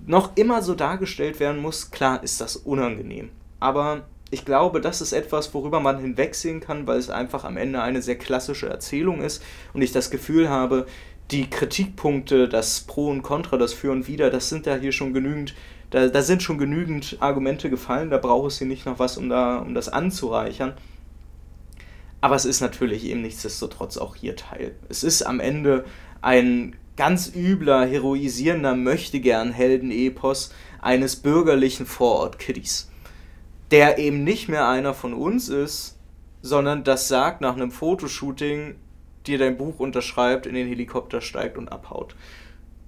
noch 0.05 0.35
immer 0.35 0.61
so 0.61 0.75
dargestellt 0.75 1.39
werden 1.39 1.61
muss, 1.61 1.91
klar 1.91 2.23
ist 2.23 2.41
das 2.41 2.55
unangenehm. 2.55 3.29
Aber 3.59 4.05
ich 4.31 4.45
glaube, 4.45 4.81
das 4.81 5.01
ist 5.01 5.11
etwas, 5.11 5.53
worüber 5.53 5.79
man 5.79 5.99
hinwegsehen 5.99 6.59
kann, 6.59 6.87
weil 6.87 6.99
es 6.99 7.09
einfach 7.09 7.43
am 7.43 7.57
Ende 7.57 7.81
eine 7.81 8.01
sehr 8.01 8.17
klassische 8.17 8.69
Erzählung 8.69 9.21
ist 9.21 9.43
und 9.73 9.81
ich 9.81 9.91
das 9.91 10.11
Gefühl 10.11 10.49
habe, 10.49 10.85
die 11.31 11.49
Kritikpunkte, 11.49 12.47
das 12.47 12.81
Pro 12.81 13.09
und 13.09 13.21
Contra, 13.21 13.57
das 13.57 13.73
Für 13.73 13.91
und 13.91 14.07
Wider, 14.07 14.29
das 14.29 14.49
sind 14.49 14.65
ja 14.65 14.75
hier 14.75 14.91
schon 14.91 15.13
genügend, 15.13 15.55
da, 15.89 16.07
da 16.07 16.21
sind 16.21 16.43
schon 16.43 16.57
genügend 16.57 17.17
Argumente 17.19 17.69
gefallen, 17.69 18.09
da 18.09 18.17
braucht 18.17 18.51
es 18.51 18.57
hier 18.59 18.67
nicht 18.67 18.85
noch 18.85 18.99
was, 18.99 19.17
um, 19.17 19.29
da, 19.29 19.59
um 19.59 19.73
das 19.73 19.89
anzureichern. 19.89 20.73
Aber 22.21 22.35
es 22.35 22.45
ist 22.45 22.61
natürlich 22.61 23.05
eben 23.05 23.21
nichtsdestotrotz 23.21 23.97
auch 23.97 24.15
hier 24.15 24.35
Teil. 24.35 24.75
Es 24.89 25.03
ist 25.03 25.21
am 25.21 25.39
Ende 25.39 25.85
ein 26.21 26.75
ganz 26.99 27.31
übler, 27.33 27.85
heroisierender 27.85 28.75
Möchtegern-Helden-Epos 28.75 30.53
eines 30.81 31.15
bürgerlichen 31.15 31.85
Vorort-Kiddies. 31.85 32.91
Der 33.71 33.99
eben 33.99 34.25
nicht 34.25 34.49
mehr 34.49 34.67
einer 34.67 34.93
von 34.93 35.13
uns 35.13 35.47
ist, 35.47 35.97
sondern 36.41 36.83
das 36.83 37.07
sagt 37.07 37.39
nach 37.39 37.55
einem 37.55 37.71
Fotoshooting, 37.71 38.75
dir 39.25 39.37
dein 39.37 39.55
Buch 39.55 39.79
unterschreibt, 39.79 40.45
in 40.45 40.55
den 40.55 40.67
Helikopter 40.67 41.21
steigt 41.21 41.57
und 41.57 41.71
abhaut. 41.71 42.17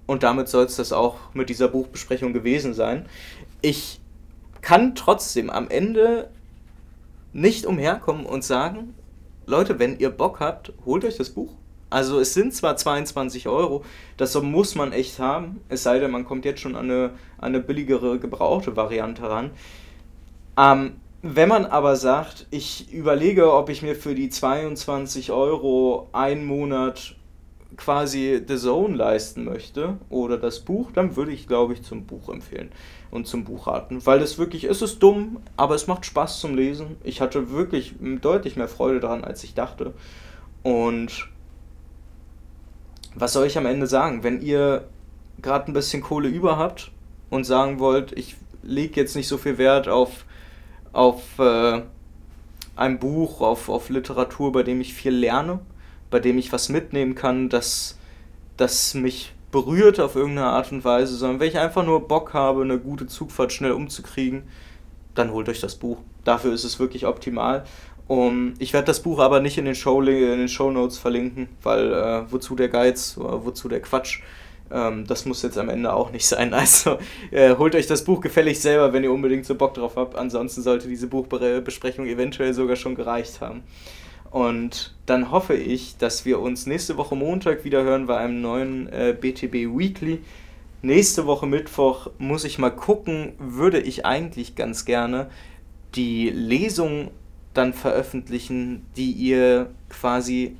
Und 0.04 0.24
damit 0.24 0.50
soll 0.50 0.66
es 0.66 0.76
das 0.76 0.92
auch 0.92 1.32
mit 1.32 1.48
dieser 1.48 1.68
Buchbesprechung 1.68 2.34
gewesen 2.34 2.74
sein. 2.74 3.06
ich 3.62 3.98
kann 4.60 4.94
trotzdem 4.94 5.48
am 5.48 5.70
Ende 5.70 6.28
nicht 7.32 7.64
umherkommen 7.64 8.26
und 8.26 8.44
sagen, 8.44 8.92
Leute, 9.46 9.78
wenn 9.78 9.98
ihr 9.98 10.10
Bock 10.10 10.38
habt, 10.38 10.74
holt 10.84 11.06
euch 11.06 11.16
das 11.16 11.30
Buch. 11.30 11.54
Also 11.92 12.20
es 12.20 12.32
sind 12.32 12.54
zwar 12.54 12.76
22 12.76 13.48
Euro, 13.48 13.84
das 14.16 14.40
muss 14.40 14.74
man 14.74 14.92
echt 14.92 15.18
haben, 15.18 15.60
es 15.68 15.82
sei 15.82 15.98
denn, 15.98 16.10
man 16.10 16.24
kommt 16.24 16.46
jetzt 16.46 16.60
schon 16.60 16.74
an 16.74 16.90
eine, 16.90 17.10
an 17.36 17.54
eine 17.54 17.60
billigere 17.60 18.18
gebrauchte 18.18 18.76
Variante 18.76 19.28
ran. 19.28 19.50
Ähm, 20.56 20.92
wenn 21.20 21.50
man 21.50 21.66
aber 21.66 21.96
sagt, 21.96 22.46
ich 22.50 22.90
überlege, 22.92 23.52
ob 23.52 23.68
ich 23.68 23.82
mir 23.82 23.94
für 23.94 24.14
die 24.14 24.30
22 24.30 25.32
Euro 25.32 26.08
einen 26.12 26.46
Monat 26.46 27.14
quasi 27.76 28.42
The 28.46 28.56
Zone 28.56 28.96
leisten 28.96 29.44
möchte 29.44 29.98
oder 30.08 30.38
das 30.38 30.60
Buch, 30.60 30.92
dann 30.92 31.16
würde 31.16 31.32
ich, 31.32 31.46
glaube 31.46 31.74
ich, 31.74 31.82
zum 31.82 32.06
Buch 32.06 32.30
empfehlen 32.30 32.70
und 33.10 33.26
zum 33.26 33.44
Buch 33.44 33.66
raten. 33.66 34.04
Weil 34.06 34.22
es 34.22 34.38
wirklich, 34.38 34.64
es 34.64 34.80
ist 34.80 35.02
dumm, 35.02 35.40
aber 35.58 35.74
es 35.74 35.88
macht 35.88 36.06
Spaß 36.06 36.40
zum 36.40 36.56
Lesen. 36.56 36.96
Ich 37.04 37.20
hatte 37.20 37.50
wirklich 37.50 37.94
deutlich 38.00 38.56
mehr 38.56 38.68
Freude 38.68 39.00
daran, 39.00 39.24
als 39.24 39.44
ich 39.44 39.54
dachte. 39.54 39.92
Und 40.62 41.28
was 43.14 43.32
soll 43.32 43.46
ich 43.46 43.58
am 43.58 43.66
Ende 43.66 43.86
sagen? 43.86 44.22
Wenn 44.22 44.40
ihr 44.40 44.88
gerade 45.40 45.70
ein 45.70 45.74
bisschen 45.74 46.02
Kohle 46.02 46.28
über 46.28 46.56
habt 46.56 46.90
und 47.30 47.44
sagen 47.44 47.78
wollt, 47.78 48.12
ich 48.12 48.36
lege 48.62 49.00
jetzt 49.00 49.16
nicht 49.16 49.28
so 49.28 49.38
viel 49.38 49.58
Wert 49.58 49.88
auf, 49.88 50.24
auf 50.92 51.38
äh, 51.38 51.82
ein 52.76 52.98
Buch, 52.98 53.40
auf, 53.40 53.68
auf 53.68 53.88
Literatur, 53.88 54.52
bei 54.52 54.62
dem 54.62 54.80
ich 54.80 54.94
viel 54.94 55.12
lerne, 55.12 55.60
bei 56.10 56.20
dem 56.20 56.38
ich 56.38 56.52
was 56.52 56.68
mitnehmen 56.68 57.14
kann, 57.14 57.48
das, 57.48 57.98
das 58.56 58.94
mich 58.94 59.32
berührt 59.50 60.00
auf 60.00 60.16
irgendeine 60.16 60.48
Art 60.48 60.72
und 60.72 60.84
Weise, 60.84 61.14
sondern 61.14 61.40
wenn 61.40 61.48
ich 61.48 61.58
einfach 61.58 61.84
nur 61.84 62.08
Bock 62.08 62.32
habe, 62.32 62.62
eine 62.62 62.78
gute 62.78 63.06
Zugfahrt 63.06 63.52
schnell 63.52 63.72
umzukriegen, 63.72 64.44
dann 65.14 65.30
holt 65.30 65.48
euch 65.48 65.60
das 65.60 65.76
Buch. 65.76 65.98
Dafür 66.24 66.54
ist 66.54 66.64
es 66.64 66.78
wirklich 66.78 67.06
optimal. 67.06 67.64
Um, 68.12 68.52
ich 68.58 68.74
werde 68.74 68.88
das 68.88 69.00
Buch 69.00 69.20
aber 69.20 69.40
nicht 69.40 69.56
in 69.56 69.64
den 69.64 69.74
Show, 69.74 70.02
in 70.02 70.38
den 70.38 70.48
Show 70.48 70.70
Notes 70.70 70.98
verlinken, 70.98 71.48
weil 71.62 71.94
äh, 71.94 72.30
wozu 72.30 72.54
der 72.54 72.68
Geiz, 72.68 73.16
wozu 73.16 73.70
der 73.70 73.80
Quatsch. 73.80 74.20
Ähm, 74.70 75.06
das 75.06 75.24
muss 75.24 75.40
jetzt 75.40 75.56
am 75.56 75.70
Ende 75.70 75.94
auch 75.94 76.12
nicht 76.12 76.26
sein. 76.26 76.52
Also 76.52 76.98
äh, 77.30 77.56
holt 77.56 77.74
euch 77.74 77.86
das 77.86 78.04
Buch 78.04 78.20
gefällig 78.20 78.60
selber, 78.60 78.92
wenn 78.92 79.02
ihr 79.02 79.10
unbedingt 79.10 79.46
so 79.46 79.54
Bock 79.54 79.72
drauf 79.72 79.96
habt. 79.96 80.14
Ansonsten 80.14 80.60
sollte 80.60 80.88
diese 80.88 81.06
Buchbesprechung 81.06 82.04
eventuell 82.04 82.52
sogar 82.52 82.76
schon 82.76 82.96
gereicht 82.96 83.40
haben. 83.40 83.62
Und 84.30 84.94
dann 85.06 85.30
hoffe 85.30 85.54
ich, 85.54 85.96
dass 85.96 86.26
wir 86.26 86.38
uns 86.40 86.66
nächste 86.66 86.98
Woche 86.98 87.16
Montag 87.16 87.64
wieder 87.64 87.82
hören 87.82 88.08
bei 88.08 88.18
einem 88.18 88.42
neuen 88.42 88.92
äh, 88.92 89.16
BTB 89.18 89.74
Weekly. 89.74 90.18
Nächste 90.82 91.24
Woche 91.24 91.46
Mittwoch 91.46 92.10
muss 92.18 92.44
ich 92.44 92.58
mal 92.58 92.68
gucken, 92.68 93.32
würde 93.38 93.80
ich 93.80 94.04
eigentlich 94.04 94.54
ganz 94.54 94.84
gerne 94.84 95.30
die 95.94 96.28
Lesung 96.28 97.10
dann 97.54 97.72
veröffentlichen, 97.72 98.86
die 98.96 99.12
ihr 99.12 99.70
quasi, 99.88 100.56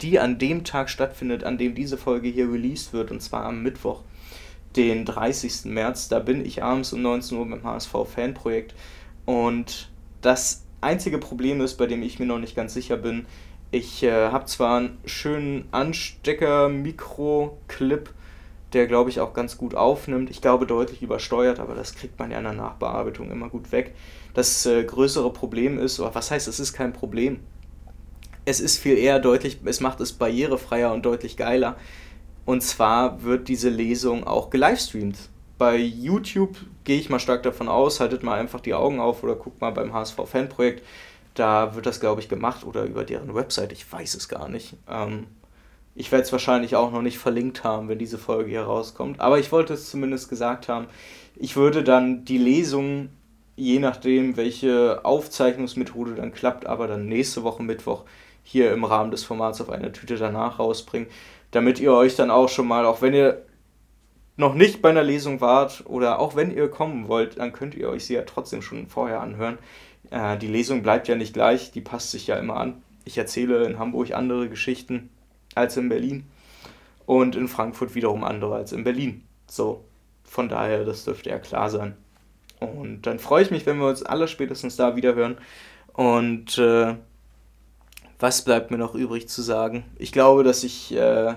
die 0.00 0.18
an 0.18 0.38
dem 0.38 0.64
Tag 0.64 0.90
stattfindet, 0.90 1.44
an 1.44 1.58
dem 1.58 1.74
diese 1.74 1.96
Folge 1.96 2.28
hier 2.28 2.50
released 2.50 2.92
wird, 2.92 3.10
und 3.10 3.20
zwar 3.20 3.44
am 3.44 3.62
Mittwoch, 3.62 4.02
den 4.76 5.04
30. 5.04 5.66
März. 5.66 6.08
Da 6.08 6.20
bin 6.20 6.44
ich 6.44 6.62
abends 6.62 6.92
um 6.92 7.02
19 7.02 7.38
Uhr 7.38 7.48
beim 7.48 7.64
HSV 7.64 7.92
Fanprojekt. 8.14 8.74
Und 9.24 9.90
das 10.20 10.64
einzige 10.80 11.18
Problem 11.18 11.60
ist, 11.60 11.74
bei 11.74 11.86
dem 11.86 12.02
ich 12.02 12.18
mir 12.18 12.26
noch 12.26 12.38
nicht 12.38 12.56
ganz 12.56 12.74
sicher 12.74 12.96
bin, 12.96 13.26
ich 13.70 14.02
äh, 14.02 14.30
habe 14.30 14.46
zwar 14.46 14.78
einen 14.78 14.98
schönen 15.04 15.68
Anstecker-Mikro-Clip, 15.72 18.08
der 18.72 18.86
glaube 18.86 19.10
ich 19.10 19.20
auch 19.20 19.34
ganz 19.34 19.58
gut 19.58 19.74
aufnimmt. 19.74 20.30
Ich 20.30 20.40
glaube 20.40 20.66
deutlich 20.66 21.02
übersteuert, 21.02 21.60
aber 21.60 21.74
das 21.74 21.94
kriegt 21.94 22.18
man 22.18 22.30
ja 22.30 22.38
in 22.38 22.44
der 22.44 22.54
Nachbearbeitung 22.54 23.30
immer 23.30 23.50
gut 23.50 23.70
weg. 23.72 23.94
Das 24.38 24.66
äh, 24.66 24.84
größere 24.84 25.32
Problem 25.32 25.80
ist, 25.80 25.98
oder 25.98 26.14
was 26.14 26.30
heißt, 26.30 26.46
es 26.46 26.60
ist 26.60 26.72
kein 26.72 26.92
Problem. 26.92 27.40
Es 28.44 28.60
ist 28.60 28.78
viel 28.78 28.96
eher 28.96 29.18
deutlich, 29.18 29.58
es 29.64 29.80
macht 29.80 30.00
es 30.00 30.12
barrierefreier 30.12 30.92
und 30.92 31.04
deutlich 31.04 31.36
geiler. 31.36 31.76
Und 32.44 32.62
zwar 32.62 33.24
wird 33.24 33.48
diese 33.48 33.68
Lesung 33.68 34.24
auch 34.24 34.50
gelivestreamt 34.50 35.18
bei 35.58 35.76
YouTube 35.76 36.56
gehe 36.84 37.00
ich 37.00 37.10
mal 37.10 37.18
stark 37.18 37.42
davon 37.42 37.68
aus, 37.68 37.98
haltet 37.98 38.22
mal 38.22 38.38
einfach 38.38 38.60
die 38.60 38.74
Augen 38.74 39.00
auf 39.00 39.24
oder 39.24 39.34
guckt 39.34 39.60
mal 39.60 39.72
beim 39.72 39.92
HSV 39.92 40.20
Fanprojekt. 40.24 40.84
Da 41.34 41.74
wird 41.74 41.86
das, 41.86 41.98
glaube 41.98 42.20
ich, 42.20 42.28
gemacht 42.28 42.64
oder 42.64 42.84
über 42.84 43.04
deren 43.04 43.34
Website, 43.34 43.72
ich 43.72 43.92
weiß 43.92 44.14
es 44.14 44.28
gar 44.28 44.48
nicht. 44.48 44.76
Ähm, 44.88 45.26
ich 45.96 46.12
werde 46.12 46.22
es 46.22 46.32
wahrscheinlich 46.32 46.76
auch 46.76 46.92
noch 46.92 47.02
nicht 47.02 47.18
verlinkt 47.18 47.64
haben, 47.64 47.88
wenn 47.88 47.98
diese 47.98 48.18
Folge 48.18 48.50
hier 48.50 48.62
rauskommt. 48.62 49.20
Aber 49.20 49.40
ich 49.40 49.50
wollte 49.50 49.74
es 49.74 49.90
zumindest 49.90 50.28
gesagt 50.28 50.68
haben. 50.68 50.86
Ich 51.34 51.56
würde 51.56 51.82
dann 51.82 52.24
die 52.24 52.38
Lesung, 52.38 53.08
je 53.58 53.80
nachdem, 53.80 54.36
welche 54.36 55.04
Aufzeichnungsmethode 55.04 56.14
dann 56.14 56.32
klappt, 56.32 56.66
aber 56.66 56.86
dann 56.86 57.06
nächste 57.06 57.42
Woche 57.42 57.62
Mittwoch 57.62 58.04
hier 58.44 58.72
im 58.72 58.84
Rahmen 58.84 59.10
des 59.10 59.24
Formats 59.24 59.60
auf 59.60 59.68
eine 59.68 59.92
Tüte 59.92 60.16
danach 60.16 60.58
rausbringen, 60.58 61.08
damit 61.50 61.80
ihr 61.80 61.92
euch 61.92 62.14
dann 62.14 62.30
auch 62.30 62.48
schon 62.48 62.68
mal, 62.68 62.86
auch 62.86 63.02
wenn 63.02 63.14
ihr 63.14 63.42
noch 64.36 64.54
nicht 64.54 64.80
bei 64.80 64.90
einer 64.90 65.02
Lesung 65.02 65.40
wart 65.40 65.84
oder 65.86 66.20
auch 66.20 66.36
wenn 66.36 66.54
ihr 66.54 66.70
kommen 66.70 67.08
wollt, 67.08 67.38
dann 67.38 67.52
könnt 67.52 67.74
ihr 67.74 67.88
euch 67.88 68.06
sie 68.06 68.14
ja 68.14 68.22
trotzdem 68.22 68.62
schon 68.62 68.86
vorher 68.86 69.20
anhören. 69.20 69.58
Äh, 70.10 70.38
die 70.38 70.46
Lesung 70.46 70.82
bleibt 70.82 71.08
ja 71.08 71.16
nicht 71.16 71.34
gleich, 71.34 71.72
die 71.72 71.80
passt 71.80 72.12
sich 72.12 72.28
ja 72.28 72.36
immer 72.36 72.56
an. 72.56 72.82
Ich 73.04 73.18
erzähle 73.18 73.64
in 73.64 73.80
Hamburg 73.80 74.12
andere 74.12 74.48
Geschichten 74.48 75.10
als 75.56 75.76
in 75.76 75.88
Berlin 75.88 76.26
und 77.06 77.34
in 77.34 77.48
Frankfurt 77.48 77.96
wiederum 77.96 78.22
andere 78.22 78.54
als 78.54 78.70
in 78.70 78.84
Berlin. 78.84 79.24
So, 79.48 79.84
von 80.22 80.48
daher, 80.48 80.84
das 80.84 81.04
dürfte 81.04 81.30
ja 81.30 81.38
klar 81.38 81.70
sein. 81.70 81.96
Und 82.60 83.02
dann 83.02 83.18
freue 83.18 83.42
ich 83.42 83.50
mich, 83.50 83.66
wenn 83.66 83.78
wir 83.78 83.88
uns 83.88 84.02
alle 84.02 84.28
spätestens 84.28 84.76
da 84.76 84.96
wieder 84.96 85.14
hören. 85.14 85.38
Und 85.92 86.58
äh, 86.58 86.94
was 88.18 88.42
bleibt 88.42 88.70
mir 88.70 88.78
noch 88.78 88.94
übrig 88.94 89.28
zu 89.28 89.42
sagen? 89.42 89.84
Ich 89.96 90.12
glaube, 90.12 90.42
dass 90.44 90.64
ich 90.64 90.94
äh, 90.94 91.34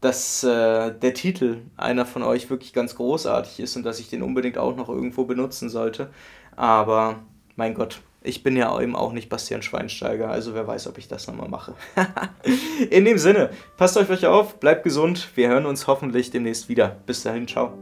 dass 0.00 0.44
äh, 0.44 0.92
der 0.92 1.14
Titel 1.14 1.62
einer 1.76 2.06
von 2.06 2.22
euch 2.22 2.50
wirklich 2.50 2.72
ganz 2.72 2.94
großartig 2.94 3.60
ist 3.60 3.76
und 3.76 3.82
dass 3.84 3.98
ich 3.98 4.08
den 4.08 4.22
unbedingt 4.22 4.58
auch 4.58 4.76
noch 4.76 4.88
irgendwo 4.88 5.24
benutzen 5.24 5.68
sollte. 5.68 6.10
Aber 6.54 7.16
mein 7.56 7.74
Gott, 7.74 8.00
ich 8.22 8.42
bin 8.42 8.56
ja 8.56 8.80
eben 8.80 8.94
auch 8.94 9.12
nicht 9.12 9.28
Bastian 9.28 9.62
Schweinsteiger, 9.62 10.28
also 10.28 10.54
wer 10.54 10.66
weiß, 10.66 10.86
ob 10.86 10.98
ich 10.98 11.08
das 11.08 11.26
nochmal 11.26 11.48
mache. 11.48 11.74
In 12.90 13.04
dem 13.04 13.18
Sinne, 13.18 13.50
passt 13.76 13.96
euch 13.96 14.26
auf, 14.26 14.60
bleibt 14.60 14.84
gesund, 14.84 15.28
wir 15.34 15.48
hören 15.48 15.66
uns 15.66 15.86
hoffentlich 15.86 16.30
demnächst 16.30 16.68
wieder. 16.68 16.96
Bis 17.06 17.22
dahin, 17.22 17.48
ciao. 17.48 17.72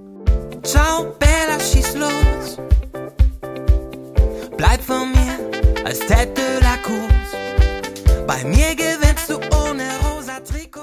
Ciao, 0.62 1.14
Bella, 1.18 1.60
schieß 1.60 1.96
los. 1.96 2.25
Bleib 4.56 4.82
von 4.82 5.12
mir 5.12 5.84
als 5.84 5.98
Tête 6.00 6.34
de 6.34 6.60
la 6.62 6.76
course. 6.78 7.36
Bei 8.26 8.42
mir 8.44 8.74
gewinnst 8.74 9.28
du 9.28 9.36
ohne 9.54 9.84
rosa 10.02 10.40
Trikot. 10.40 10.75